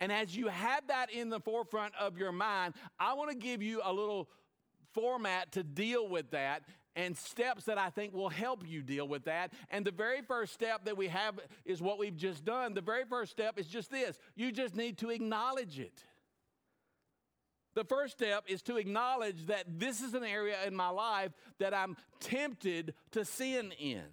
[0.00, 3.62] And as you have that in the forefront of your mind, I want to give
[3.62, 4.28] you a little
[4.92, 6.62] format to deal with that.
[6.96, 9.52] And steps that I think will help you deal with that.
[9.70, 12.74] And the very first step that we have is what we've just done.
[12.74, 16.02] The very first step is just this you just need to acknowledge it.
[17.74, 21.74] The first step is to acknowledge that this is an area in my life that
[21.74, 24.04] I'm tempted to sin in.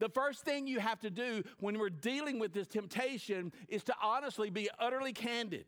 [0.00, 3.94] The first thing you have to do when we're dealing with this temptation is to
[4.02, 5.66] honestly be utterly candid.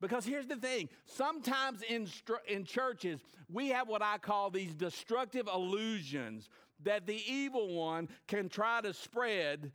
[0.00, 2.08] Because here's the thing sometimes in,
[2.48, 6.48] in churches, we have what I call these destructive illusions
[6.82, 9.72] that the evil one can try to spread,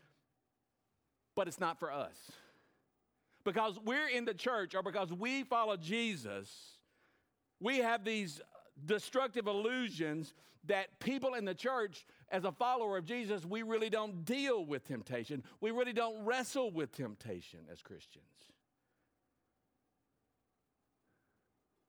[1.36, 2.16] but it's not for us.
[3.44, 6.50] Because we're in the church or because we follow Jesus,
[7.60, 8.42] we have these
[8.86, 10.34] destructive illusions
[10.66, 14.88] that people in the church, as a follower of Jesus, we really don't deal with
[14.88, 15.44] temptation.
[15.62, 18.26] We really don't wrestle with temptation as Christians.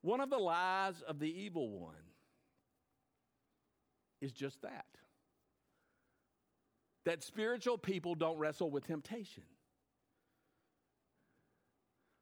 [0.07, 1.93] One of the lies of the evil one
[4.21, 4.85] is just that
[7.03, 9.43] that spiritual people don't wrestle with temptation.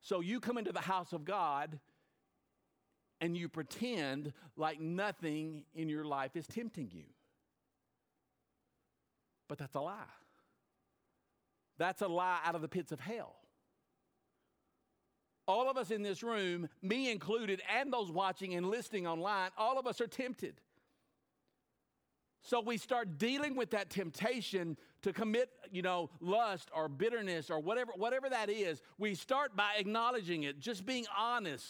[0.02, 1.80] So you come into the house of God
[3.22, 7.06] and you pretend like nothing in your life is tempting you.
[9.48, 9.94] But that's a lie.
[11.78, 13.36] That's a lie out of the pits of hell.
[15.48, 19.78] All of us in this room, me included, and those watching and listening online, all
[19.78, 20.56] of us are tempted.
[22.42, 27.60] So we start dealing with that temptation to commit, you know, lust or bitterness or
[27.60, 28.82] whatever whatever that is.
[29.00, 31.66] We start by acknowledging it, just being honest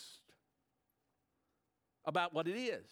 [2.04, 2.86] about what it is.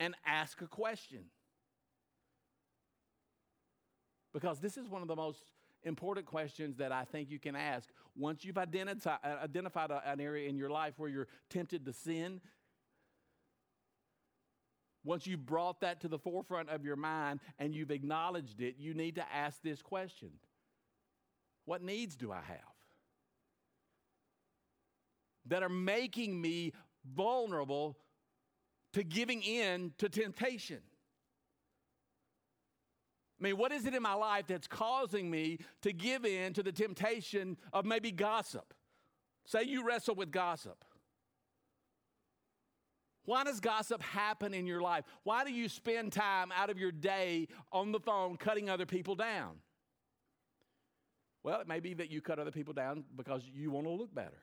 [0.00, 1.26] And ask a question.
[4.32, 5.44] Because this is one of the most
[5.84, 7.88] important questions that I think you can ask.
[8.16, 12.40] Once you've uh, identified, identified an area in your life where you're tempted to sin,
[15.04, 18.94] once you've brought that to the forefront of your mind and you've acknowledged it, you
[18.94, 20.30] need to ask this question
[21.64, 22.58] What needs do I have?
[25.46, 26.72] That are making me
[27.04, 27.98] vulnerable
[28.92, 30.80] to giving in to temptation.
[33.42, 36.62] I mean, what is it in my life that's causing me to give in to
[36.62, 38.72] the temptation of maybe gossip?
[39.46, 40.84] Say you wrestle with gossip.
[43.24, 45.04] Why does gossip happen in your life?
[45.24, 49.16] Why do you spend time out of your day on the phone cutting other people
[49.16, 49.56] down?
[51.42, 54.14] Well, it may be that you cut other people down because you want to look
[54.14, 54.38] better.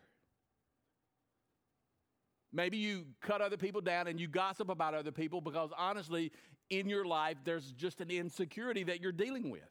[2.52, 6.32] Maybe you cut other people down and you gossip about other people because honestly,
[6.70, 9.62] in your life, there's just an insecurity that you're dealing with.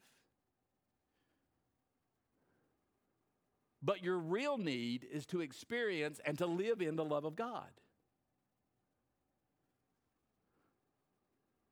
[3.81, 7.69] But your real need is to experience and to live in the love of God.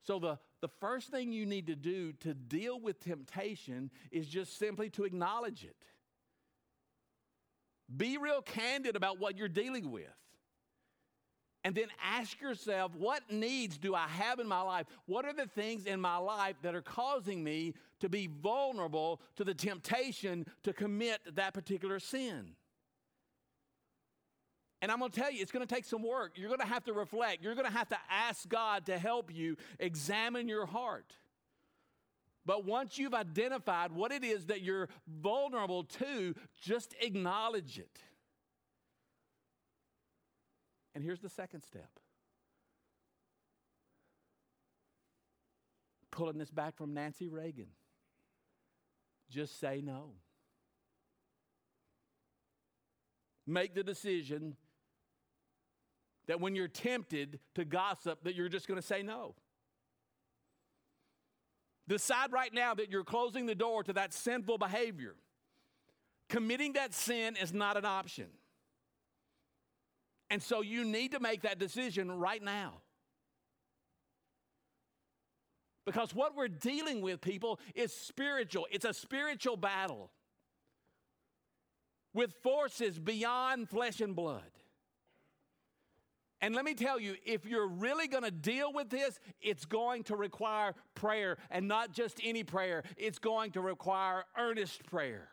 [0.04, 4.58] So, the, the first thing you need to do to deal with temptation is just
[4.58, 5.76] simply to acknowledge it.
[7.96, 10.06] Be real candid about what you're dealing with.
[11.68, 14.86] And then ask yourself, what needs do I have in my life?
[15.06, 19.44] What are the things in my life that are causing me to be vulnerable to
[19.44, 22.52] the temptation to commit that particular sin?
[24.82, 26.38] And I'm going to tell you, it's going to take some work.
[26.38, 27.44] You're going to have to reflect.
[27.44, 31.18] You're going to have to ask God to help you examine your heart.
[32.46, 38.00] But once you've identified what it is that you're vulnerable to, just acknowledge it.
[40.98, 41.92] And here's the second step
[46.10, 47.68] pulling this back from Nancy Reagan
[49.30, 50.14] just say no.
[53.46, 54.56] Make the decision
[56.26, 59.36] that when you're tempted to gossip that you're just going to say no.
[61.88, 65.14] Decide right now that you're closing the door to that sinful behavior.
[66.28, 68.30] Committing that sin is not an option.
[70.30, 72.82] And so you need to make that decision right now.
[75.86, 78.68] Because what we're dealing with, people, is spiritual.
[78.70, 80.12] It's a spiritual battle
[82.14, 84.42] with forces beyond flesh and blood.
[86.42, 90.04] And let me tell you, if you're really going to deal with this, it's going
[90.04, 95.30] to require prayer, and not just any prayer, it's going to require earnest prayer.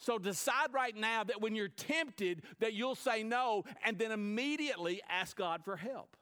[0.00, 5.02] So decide right now that when you're tempted that you'll say no and then immediately
[5.08, 6.16] ask God for help.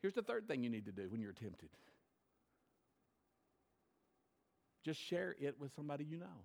[0.00, 1.70] Here's the third thing you need to do when you're tempted.
[4.84, 6.44] Just share it with somebody you know.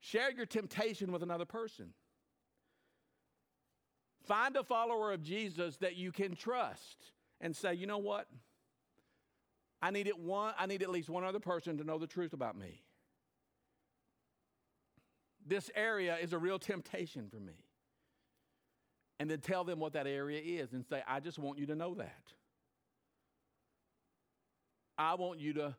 [0.00, 1.92] Share your temptation with another person.
[4.24, 8.26] Find a follower of Jesus that you can trust and say, you know what?
[9.80, 12.32] I need, it one, I need at least one other person to know the truth
[12.32, 12.82] about me.
[15.46, 17.64] This area is a real temptation for me.
[19.20, 21.74] And then tell them what that area is and say, I just want you to
[21.74, 22.32] know that.
[24.96, 25.76] I want you to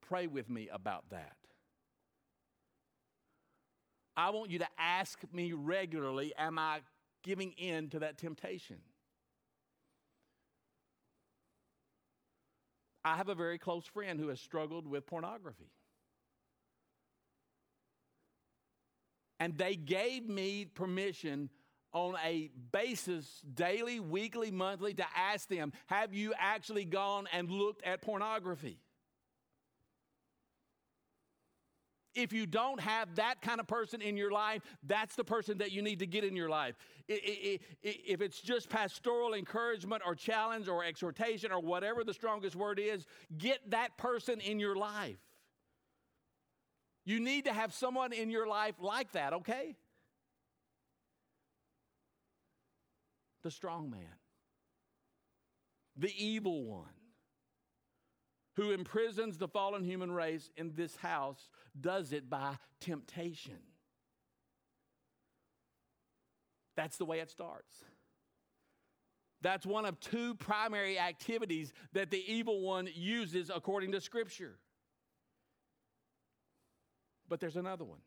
[0.00, 1.36] pray with me about that.
[4.16, 6.80] I want you to ask me regularly, Am I
[7.22, 8.78] giving in to that temptation?
[13.04, 15.70] I have a very close friend who has struggled with pornography.
[19.40, 21.50] And they gave me permission
[21.92, 27.84] on a basis, daily, weekly, monthly, to ask them, Have you actually gone and looked
[27.84, 28.78] at pornography?
[32.14, 35.72] If you don't have that kind of person in your life, that's the person that
[35.72, 36.74] you need to get in your life.
[37.08, 43.06] If it's just pastoral encouragement or challenge or exhortation or whatever the strongest word is,
[43.38, 45.16] get that person in your life.
[47.04, 49.74] You need to have someone in your life like that, okay?
[53.42, 54.02] The strong man,
[55.96, 56.88] the evil one
[58.56, 61.48] who imprisons the fallen human race in this house
[61.80, 63.58] does it by temptation.
[66.76, 67.84] That's the way it starts.
[69.42, 74.56] That's one of two primary activities that the evil one uses according to Scripture.
[77.28, 78.00] But there's another one.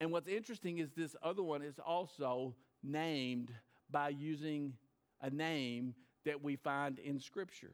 [0.00, 3.52] And what's interesting is this other one is also named
[3.90, 4.72] by using
[5.20, 5.94] a name
[6.24, 7.72] that we find in Scripture.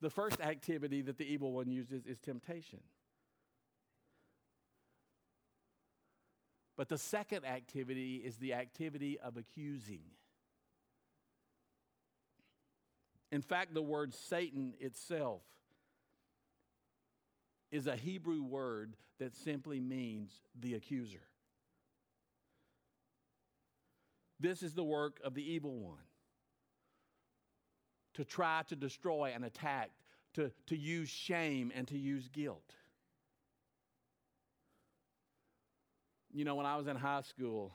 [0.00, 2.80] The first activity that the evil one uses is temptation.
[6.76, 10.00] But the second activity is the activity of accusing.
[13.30, 15.42] In fact, the word Satan itself
[17.70, 21.22] is a Hebrew word that simply means the accuser.
[24.42, 26.02] This is the work of the evil one
[28.14, 29.90] to try to destroy and attack,
[30.34, 32.74] to, to use shame and to use guilt.
[36.32, 37.72] You know, when I was in high school,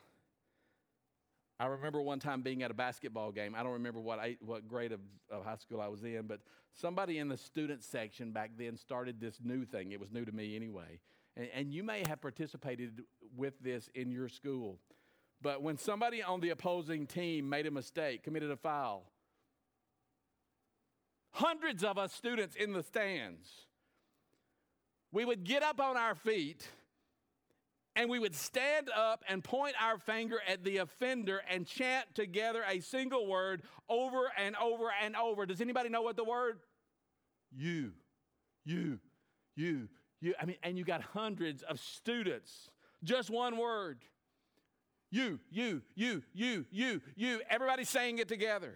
[1.57, 3.55] I remember one time being at a basketball game.
[3.55, 4.99] I don't remember what, I, what grade of,
[5.32, 6.41] of high school I was in, but
[6.74, 9.93] somebody in the student section back then started this new thing.
[9.93, 10.99] It was new to me anyway.
[11.38, 13.03] And, and you may have participated
[13.38, 14.80] with this in your school.
[15.42, 19.12] But when somebody on the opposing team made a mistake, committed a foul,
[21.32, 23.48] hundreds of us students in the stands,
[25.12, 26.68] we would get up on our feet
[27.96, 32.64] and we would stand up and point our finger at the offender and chant together
[32.70, 35.46] a single word over and over and over.
[35.48, 36.60] Does anybody know what the word?
[37.52, 37.94] You,
[38.66, 39.00] you,
[39.56, 39.88] you,
[40.22, 40.36] you.
[40.40, 42.70] I mean, and you got hundreds of students,
[43.04, 44.00] just one word.
[45.10, 47.41] You, you, you, you, you, you.
[47.49, 48.76] Everybody saying it together.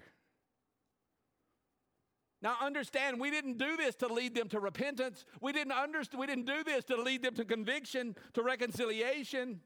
[2.41, 5.25] Now understand, we didn't do this to lead them to repentance.
[5.41, 9.59] We didn't understand, we didn't do this to lead them to conviction, to reconciliation.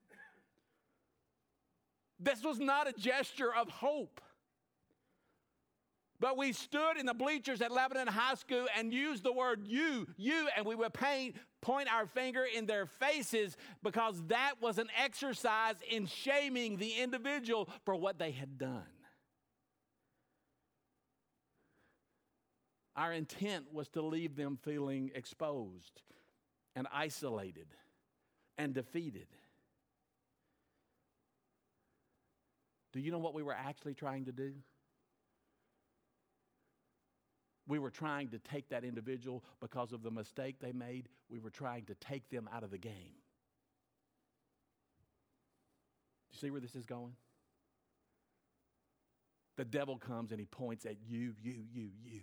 [2.19, 4.19] This was not a gesture of hope.
[6.25, 10.07] But we stood in the bleachers at Lebanon High School and used the word you,
[10.17, 14.87] you, and we would paint, point our finger in their faces because that was an
[14.99, 18.81] exercise in shaming the individual for what they had done.
[22.95, 26.01] Our intent was to leave them feeling exposed
[26.75, 27.67] and isolated
[28.57, 29.27] and defeated.
[32.93, 34.53] Do you know what we were actually trying to do?
[37.67, 41.09] We were trying to take that individual because of the mistake they made.
[41.29, 43.15] We were trying to take them out of the game.
[46.31, 47.13] You see where this is going?
[49.57, 52.21] The devil comes and he points at you, you, you, you.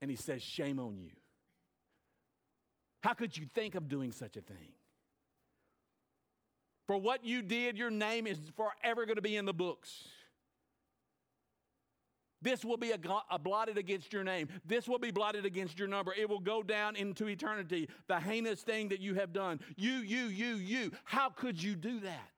[0.00, 1.10] And he says, Shame on you.
[3.02, 4.72] How could you think of doing such a thing?
[6.86, 10.08] For what you did, your name is forever going to be in the books.
[12.40, 12.98] This will be a,
[13.30, 14.48] a, blotted against your name.
[14.64, 16.14] This will be blotted against your number.
[16.16, 17.88] It will go down into eternity.
[18.06, 19.60] The heinous thing that you have done.
[19.76, 20.92] You, you, you, you.
[21.04, 22.32] How could you do that?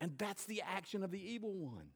[0.00, 1.88] And that's the action of the evil one.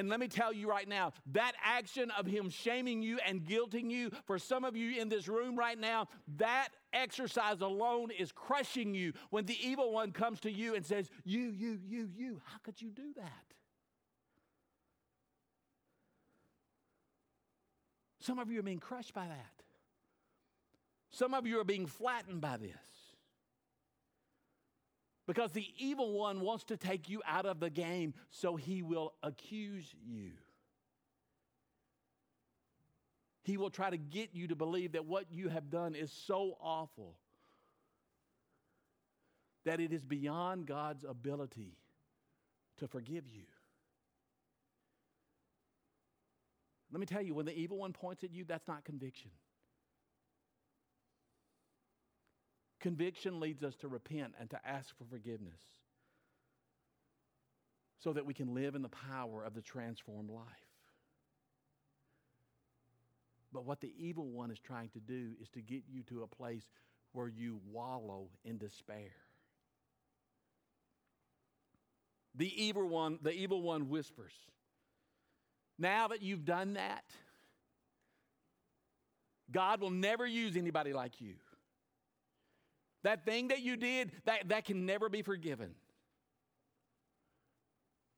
[0.00, 3.90] And let me tell you right now, that action of him shaming you and guilting
[3.90, 8.94] you, for some of you in this room right now, that exercise alone is crushing
[8.94, 12.56] you when the evil one comes to you and says, You, you, you, you, how
[12.62, 13.44] could you do that?
[18.20, 19.62] Some of you are being crushed by that.
[21.10, 22.72] Some of you are being flattened by this.
[25.30, 29.12] Because the evil one wants to take you out of the game, so he will
[29.22, 30.32] accuse you.
[33.44, 36.58] He will try to get you to believe that what you have done is so
[36.60, 37.14] awful
[39.64, 41.76] that it is beyond God's ability
[42.78, 43.44] to forgive you.
[46.90, 49.30] Let me tell you, when the evil one points at you, that's not conviction.
[52.80, 55.60] Conviction leads us to repent and to ask for forgiveness
[58.02, 60.46] so that we can live in the power of the transformed life.
[63.52, 66.26] But what the evil one is trying to do is to get you to a
[66.26, 66.64] place
[67.12, 69.10] where you wallow in despair.
[72.36, 74.32] The evil one, the evil one whispers,
[75.78, 77.04] now that you've done that,
[79.50, 81.34] God will never use anybody like you.
[83.02, 85.74] That thing that you did, that, that can never be forgiven.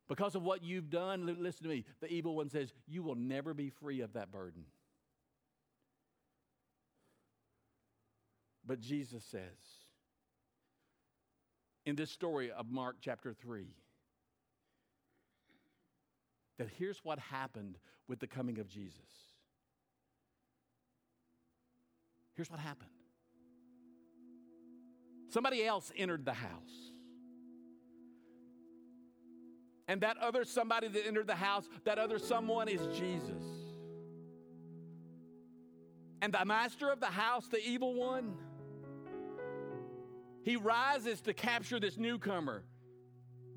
[0.08, 3.54] Because of what you've done, listen to me, the evil one says, you will never
[3.54, 4.64] be free of that burden.
[8.66, 9.40] But Jesus says,
[11.86, 13.66] in this story of Mark chapter 3,
[16.58, 17.78] that here's what happened
[18.08, 18.98] with the coming of Jesus.
[22.34, 22.90] Here's what happened
[25.32, 26.92] somebody else entered the house.
[29.88, 33.44] And that other somebody that entered the house, that other someone is Jesus.
[36.20, 38.34] And the master of the house, the evil one,
[40.44, 42.64] he rises to capture this newcomer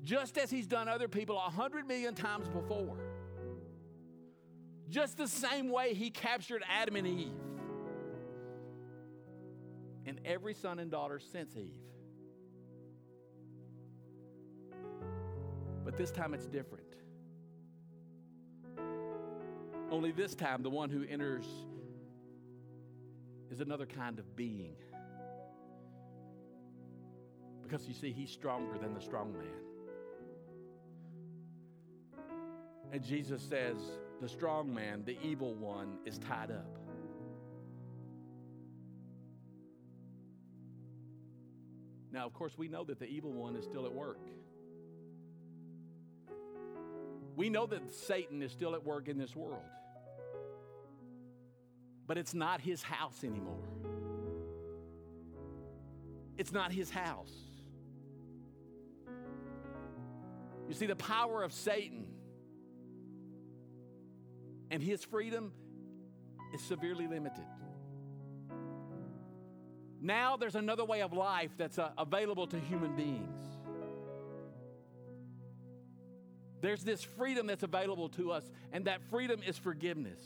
[0.02, 2.96] just as he's done other people a hundred million times before.
[4.88, 7.32] Just the same way he captured Adam and Eve
[10.06, 11.74] and every son and daughter since Eve.
[15.84, 16.84] But this time it's different.
[19.90, 21.46] Only this time, the one who enters
[23.50, 24.74] is another kind of being.
[27.62, 29.46] Because you see, he's stronger than the strong man.
[32.92, 33.76] And Jesus says,
[34.20, 36.75] the strong man, the evil one, is tied up.
[42.16, 44.26] Now, of course, we know that the evil one is still at work.
[47.36, 49.60] We know that Satan is still at work in this world.
[52.06, 53.68] But it's not his house anymore.
[56.38, 57.34] It's not his house.
[60.68, 62.06] You see, the power of Satan
[64.70, 65.52] and his freedom
[66.54, 67.44] is severely limited.
[70.06, 73.40] Now there's another way of life that's uh, available to human beings.
[76.60, 80.24] There's this freedom that's available to us, and that freedom is forgiveness.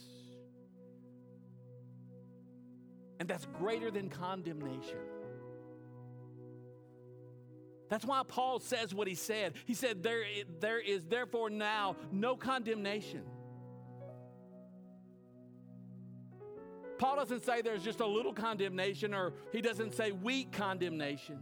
[3.18, 4.98] And that's greater than condemnation.
[7.88, 9.54] That's why Paul says what he said.
[9.64, 10.24] He said, There,
[10.60, 13.22] there is therefore now no condemnation
[17.00, 21.38] Paul doesn't say there's just a little condemnation or he doesn't say weak condemnation.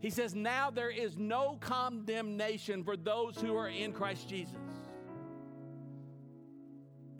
[0.00, 4.56] He says, Now there is no condemnation for those who are in Christ Jesus.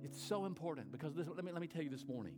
[0.03, 2.35] It's so important because this, let, me, let me tell you this morning.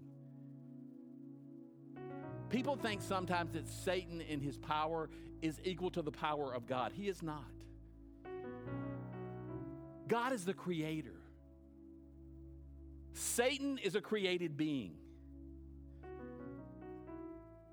[2.50, 5.09] People think sometimes that Satan in his power
[5.40, 6.92] is equal to the power of God.
[6.94, 7.50] He is not.
[10.09, 11.21] God is the creator.
[13.14, 14.94] Satan is a created being.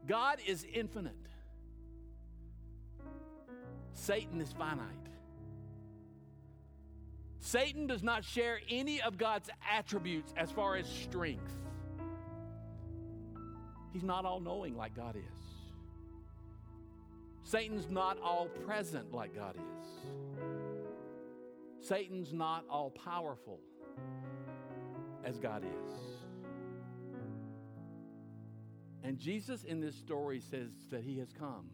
[0.07, 1.13] God is infinite.
[3.93, 4.87] Satan is finite.
[7.39, 11.53] Satan does not share any of God's attributes as far as strength.
[13.93, 15.23] He's not all knowing like God is.
[17.43, 19.87] Satan's not all present like God is.
[21.87, 23.59] Satan's not all powerful
[25.29, 25.95] as God is.
[29.03, 31.69] And Jesus in this story says that he has come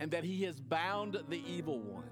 [0.00, 2.08] and that he has bound the evil one.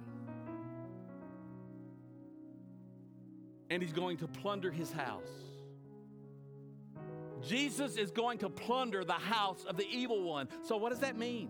[3.70, 5.30] And he's going to plunder his house.
[7.40, 10.46] Jesus is going to plunder the house of the evil one.
[10.62, 11.48] So, what does that mean?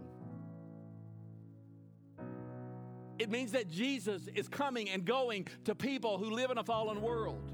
[3.18, 7.02] It means that Jesus is coming and going to people who live in a fallen
[7.02, 7.52] world,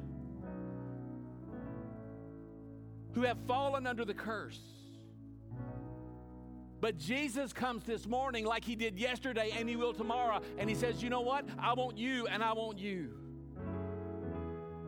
[3.12, 4.60] who have fallen under the curse.
[6.80, 10.40] But Jesus comes this morning like he did yesterday and he will tomorrow.
[10.58, 11.44] And he says, You know what?
[11.58, 13.10] I want you and I want you.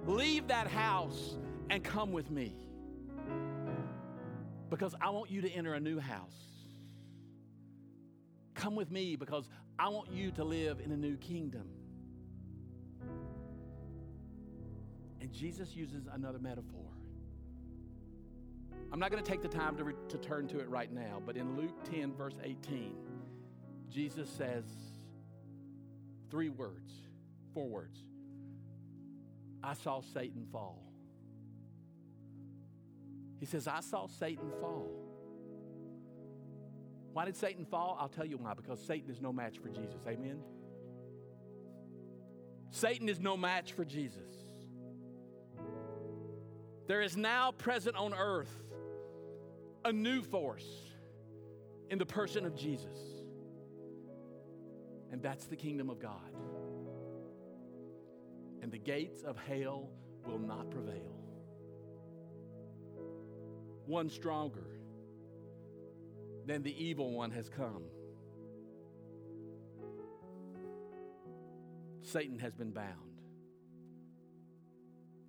[0.06, 1.36] Leave that house
[1.68, 2.54] and come with me.
[4.70, 6.50] Because I want you to enter a new house.
[8.54, 9.48] Come with me because
[9.80, 11.64] I want you to live in a new kingdom.
[15.22, 16.84] And Jesus uses another metaphor.
[18.92, 21.22] I'm not going to take the time to, re- to turn to it right now,
[21.24, 22.94] but in Luke 10, verse 18,
[23.88, 24.64] Jesus says
[26.30, 26.92] three words,
[27.54, 28.00] four words.
[29.64, 30.82] I saw Satan fall.
[33.38, 35.09] He says, I saw Satan fall.
[37.12, 37.96] Why did Satan fall?
[38.00, 38.54] I'll tell you why.
[38.54, 40.00] Because Satan is no match for Jesus.
[40.06, 40.38] Amen?
[42.70, 44.30] Satan is no match for Jesus.
[46.86, 48.50] There is now present on earth
[49.84, 50.66] a new force
[51.90, 52.98] in the person of Jesus.
[55.12, 56.34] And that's the kingdom of God.
[58.62, 59.88] And the gates of hell
[60.26, 61.16] will not prevail.
[63.86, 64.69] One stronger
[66.46, 67.84] than the evil one has come.
[72.02, 72.88] Satan has been bound.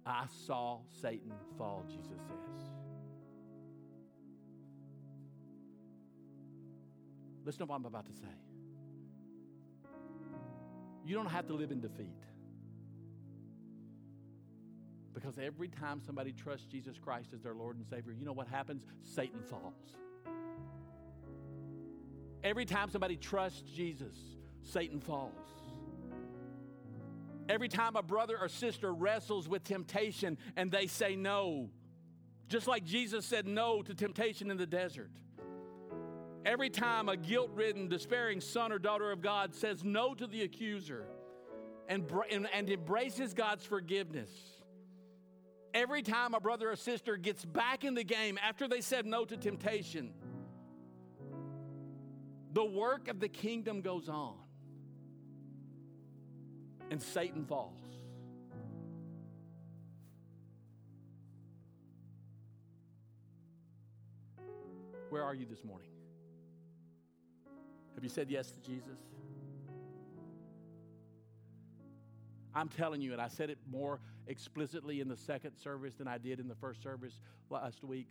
[0.05, 2.69] I saw Satan fall, Jesus says.
[7.45, 8.27] Listen to what I'm about to say.
[11.05, 12.23] You don't have to live in defeat.
[15.13, 18.47] Because every time somebody trusts Jesus Christ as their Lord and Savior, you know what
[18.47, 18.85] happens?
[19.03, 19.97] Satan falls.
[22.43, 24.15] Every time somebody trusts Jesus,
[24.63, 25.31] Satan falls.
[27.49, 31.69] Every time a brother or sister wrestles with temptation and they say no,
[32.47, 35.11] just like Jesus said no to temptation in the desert.
[36.45, 40.41] Every time a guilt ridden, despairing son or daughter of God says no to the
[40.41, 41.05] accuser
[41.87, 44.31] and, and, and embraces God's forgiveness,
[45.73, 49.23] every time a brother or sister gets back in the game after they said no
[49.25, 50.13] to temptation,
[52.53, 54.35] the work of the kingdom goes on
[56.89, 57.79] and Satan falls.
[65.09, 65.89] Where are you this morning?
[67.95, 68.99] Have you said yes to Jesus?
[72.53, 76.17] I'm telling you, and I said it more explicitly in the second service than I
[76.17, 78.07] did in the first service last week.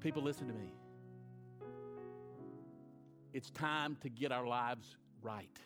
[0.00, 0.70] People, listen to me.
[3.36, 5.58] It's time to get our lives right.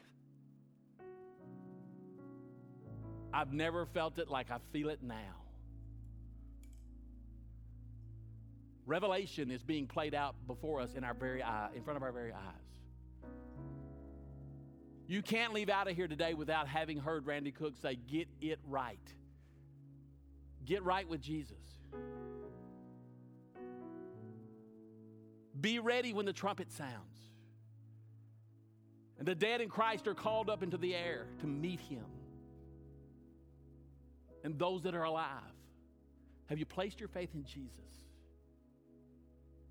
[3.32, 5.36] I've never felt it like I feel it now.
[8.86, 12.10] Revelation is being played out before us in our very eye, in front of our
[12.10, 13.28] very eyes.
[15.06, 18.58] You can't leave out of here today without having heard Randy Cook say, Get it
[18.66, 18.98] right.
[20.64, 21.54] Get right with Jesus.
[25.60, 27.29] Be ready when the trumpet sounds.
[29.20, 32.06] And the dead in Christ are called up into the air to meet him.
[34.42, 35.42] And those that are alive,
[36.46, 37.70] have you placed your faith in Jesus?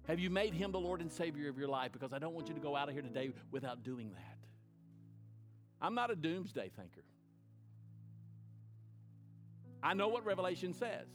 [0.07, 1.91] Have you made him the Lord and Savior of your life?
[1.91, 4.37] Because I don't want you to go out of here today without doing that.
[5.81, 7.03] I'm not a doomsday thinker.
[9.81, 11.07] I know what Revelation says.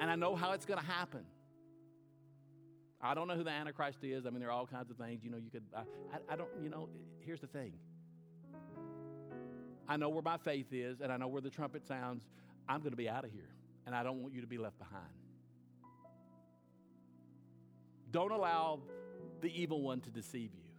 [0.00, 1.26] And I know how it's going to happen.
[3.02, 4.26] I don't know who the Antichrist is.
[4.26, 5.24] I mean, there are all kinds of things.
[5.24, 6.88] You know, you could, I, I, I don't, you know,
[7.20, 7.72] here's the thing.
[9.88, 12.24] I know where my faith is, and I know where the trumpet sounds.
[12.68, 13.48] I'm going to be out of here,
[13.86, 15.04] and I don't want you to be left behind.
[18.10, 18.80] Don't allow
[19.40, 20.70] the evil one to deceive you.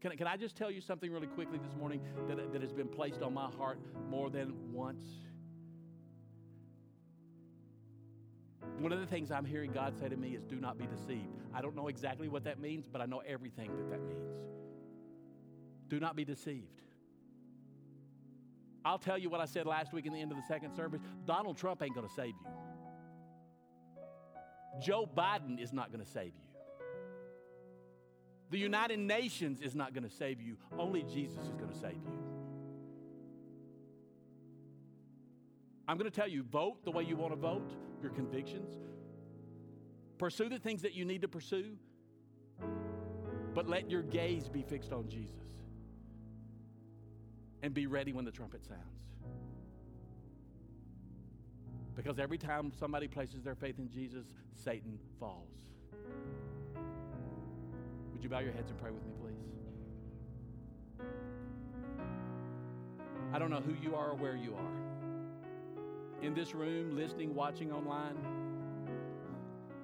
[0.00, 2.88] Can, can I just tell you something really quickly this morning that, that has been
[2.88, 3.78] placed on my heart
[4.08, 5.04] more than once?
[8.78, 11.42] One of the things I'm hearing God say to me is, do not be deceived.
[11.54, 14.30] I don't know exactly what that means, but I know everything that that means.
[15.88, 16.82] Do not be deceived.
[18.84, 21.00] I'll tell you what I said last week in the end of the second service
[21.24, 22.46] Donald Trump ain't going to save you.
[24.80, 26.46] Joe Biden is not going to save you.
[28.50, 30.56] The United Nations is not going to save you.
[30.78, 32.25] Only Jesus is going to save you.
[35.88, 37.70] I'm going to tell you vote the way you want to vote,
[38.02, 38.74] your convictions.
[40.18, 41.76] Pursue the things that you need to pursue,
[43.54, 45.34] but let your gaze be fixed on Jesus.
[47.62, 48.80] And be ready when the trumpet sounds.
[51.94, 55.48] Because every time somebody places their faith in Jesus, Satan falls.
[58.12, 59.32] Would you bow your heads and pray with me, please?
[63.32, 64.85] I don't know who you are or where you are.
[66.22, 68.16] In this room, listening, watching online,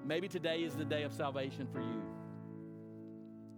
[0.05, 2.03] maybe today is the day of salvation for you.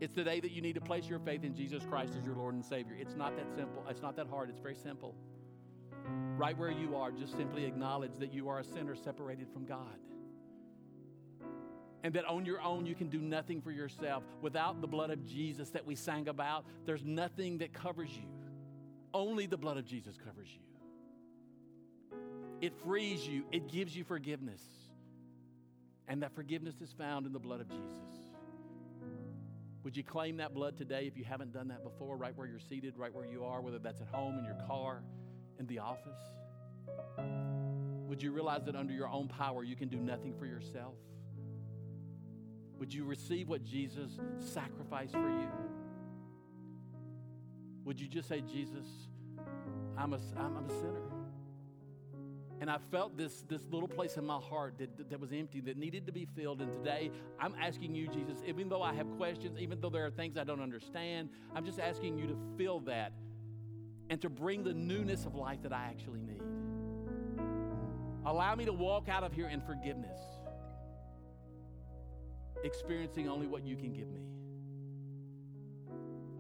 [0.01, 2.35] It's the day that you need to place your faith in Jesus Christ as your
[2.35, 2.97] Lord and Savior.
[2.99, 3.85] It's not that simple.
[3.89, 4.51] It's not that hard.
[4.51, 5.15] It's very simple.
[6.37, 9.99] Right where you are, just simply acknowledge that you are a sinner separated from God.
[12.03, 14.25] And that on your own you can do nothing for yourself.
[14.43, 18.29] Without the blood of Jesus that we sang about, there's nothing that covers you.
[19.15, 20.74] Only the blood of Jesus covers you.
[22.65, 24.63] It frees you, it gives you forgiveness.
[26.09, 28.09] And that forgiveness is found in the blood of Jesus.
[29.83, 32.59] Would you claim that blood today if you haven't done that before, right where you're
[32.59, 35.03] seated, right where you are, whether that's at home, in your car,
[35.59, 36.17] in the office?
[38.09, 40.95] Would you realize that under your own power you can do nothing for yourself?
[42.79, 45.49] Would you receive what Jesus sacrificed for you?
[47.85, 48.87] Would you just say, Jesus,
[49.99, 51.14] I'm a, I'm, a sinner?
[52.61, 55.77] And I felt this, this little place in my heart that, that was empty, that
[55.77, 56.61] needed to be filled.
[56.63, 60.11] And today, I'm asking you, Jesus, even though I have questions, even though there are
[60.11, 63.13] things I don't understand, I'm just asking you to fill that
[64.11, 66.43] and to bring the newness of life that I actually need.
[68.27, 70.21] Allow me to walk out of here in forgiveness,
[72.63, 74.23] experiencing only what you can give me.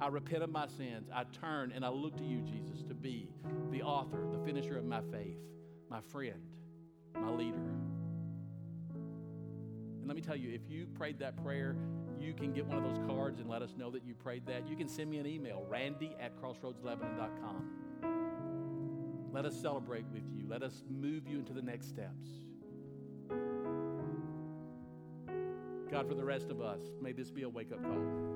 [0.01, 1.09] I repent of my sins.
[1.15, 3.31] I turn and I look to you, Jesus, to be
[3.71, 5.39] the author, the finisher of my faith,
[5.89, 6.41] my friend,
[7.15, 7.57] my leader.
[10.01, 11.77] And let me tell you, if you prayed that prayer,
[12.21, 14.69] you can get one of those cards and let us know that you prayed that.
[14.69, 17.71] You can send me an email, randy at crossroadslebanon.com.
[19.33, 20.47] Let us celebrate with you.
[20.49, 22.29] Let us move you into the next steps.
[25.91, 28.35] God, for the rest of us, may this be a wake up call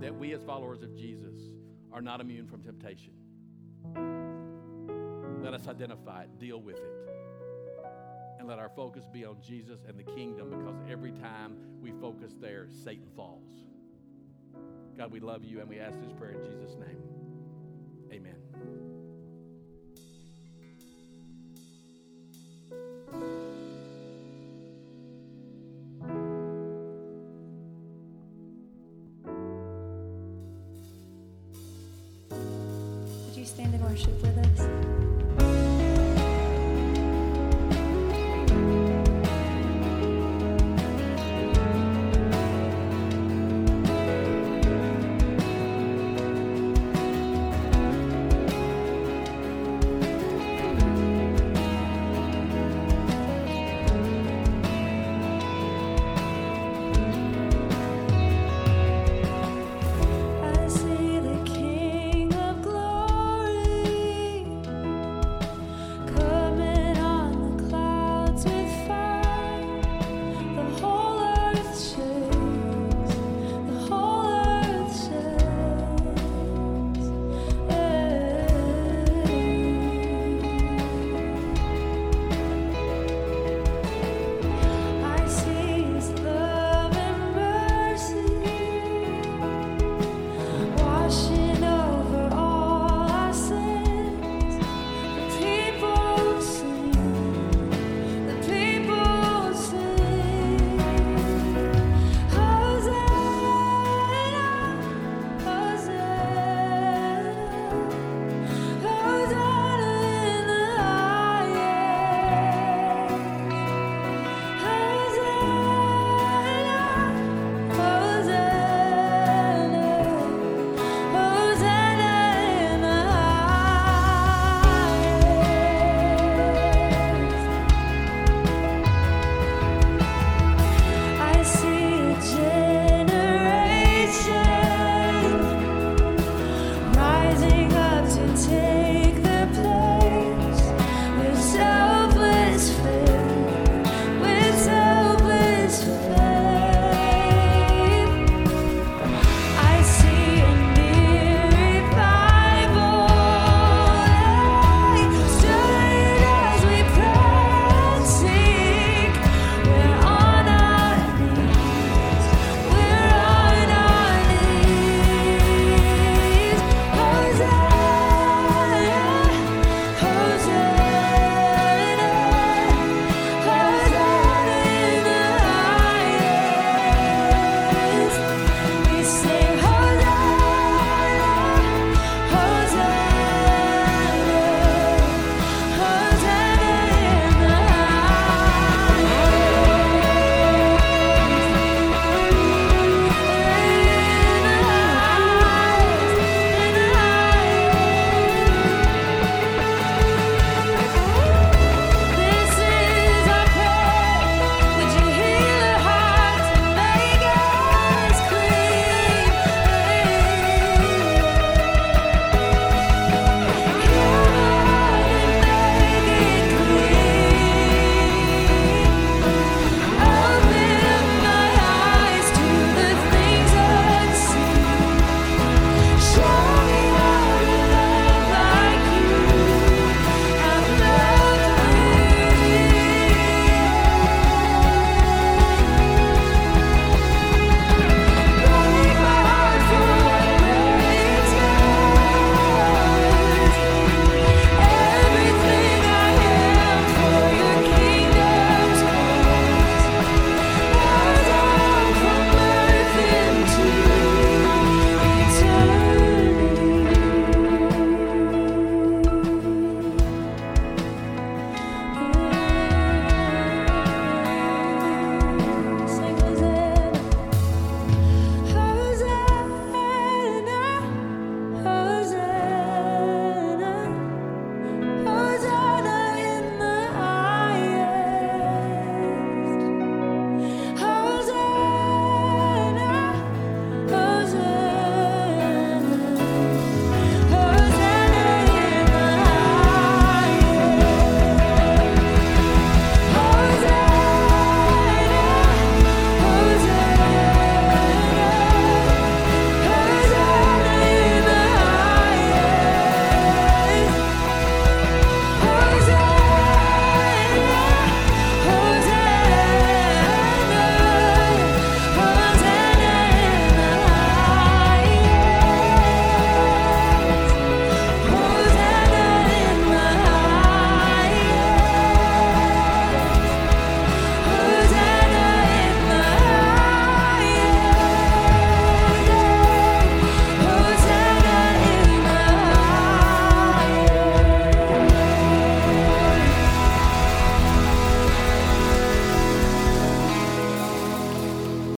[0.00, 1.52] that we, as followers of Jesus,
[1.92, 3.12] are not immune from temptation.
[5.44, 7.10] Let us identify it, deal with it,
[8.38, 12.32] and let our focus be on Jesus and the kingdom because every time we focus
[12.40, 13.66] there, Satan falls.
[14.96, 16.96] God, we love you and we ask this prayer in Jesus' name.
[18.10, 18.36] Amen.
[33.26, 34.93] Would you stand and worship with us?